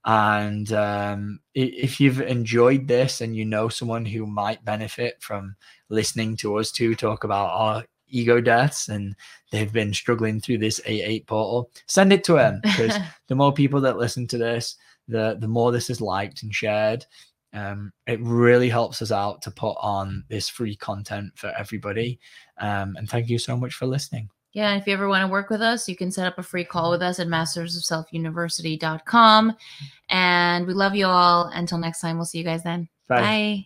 And 0.05 0.71
um, 0.71 1.39
if 1.53 1.99
you've 1.99 2.21
enjoyed 2.21 2.87
this 2.87 3.21
and 3.21 3.35
you 3.35 3.45
know 3.45 3.69
someone 3.69 4.05
who 4.05 4.27
might 4.27 4.65
benefit 4.65 5.21
from 5.21 5.55
listening 5.89 6.37
to 6.37 6.57
us 6.57 6.71
two 6.71 6.95
talk 6.95 7.23
about 7.23 7.49
our 7.49 7.85
ego 8.07 8.39
deaths 8.39 8.87
and 8.87 9.15
they've 9.51 9.73
been 9.73 9.93
struggling 9.93 10.39
through 10.39 10.59
this 10.59 10.79
8-8 10.81 11.25
portal, 11.25 11.71
send 11.87 12.13
it 12.13 12.23
to 12.25 12.33
them 12.33 12.59
because 12.61 12.95
the 13.27 13.35
more 13.35 13.51
people 13.51 13.81
that 13.81 13.97
listen 13.97 14.27
to 14.27 14.37
this, 14.37 14.75
the 15.07 15.37
the 15.39 15.47
more 15.47 15.71
this 15.71 15.89
is 15.89 16.01
liked 16.01 16.43
and 16.43 16.53
shared. 16.53 17.05
Um, 17.53 17.93
it 18.05 18.19
really 18.21 18.69
helps 18.69 19.01
us 19.01 19.13
out 19.13 19.41
to 19.43 19.51
put 19.51 19.77
on 19.79 20.25
this 20.27 20.49
free 20.49 20.75
content 20.75 21.31
for 21.35 21.53
everybody. 21.57 22.19
Um, 22.57 22.97
and 22.97 23.09
thank 23.09 23.29
you 23.29 23.39
so 23.39 23.55
much 23.55 23.75
for 23.75 23.85
listening. 23.85 24.29
Yeah, 24.51 24.71
and 24.71 24.81
if 24.81 24.87
you 24.87 24.93
ever 24.93 25.07
want 25.09 25.21
to 25.21 25.31
work 25.31 25.49
with 25.49 25.61
us, 25.61 25.87
you 25.89 25.95
can 25.97 26.11
set 26.11 26.27
up 26.27 26.39
a 26.39 26.43
free 26.43 26.63
call 26.63 26.89
with 26.89 27.01
us 27.01 27.19
at 27.19 27.27
mastersofselfuniversity.com. 27.27 29.53
And 30.09 30.65
we 30.65 30.73
love 30.73 30.95
you 30.95 31.07
all. 31.07 31.51
Until 31.53 31.77
next 31.77 31.99
time, 31.99 32.15
we'll 32.15 32.23
see 32.25 32.37
you 32.37 32.45
guys 32.45 32.63
then. 32.63 32.87
Bye. 33.07 33.21
Bye. 33.21 33.65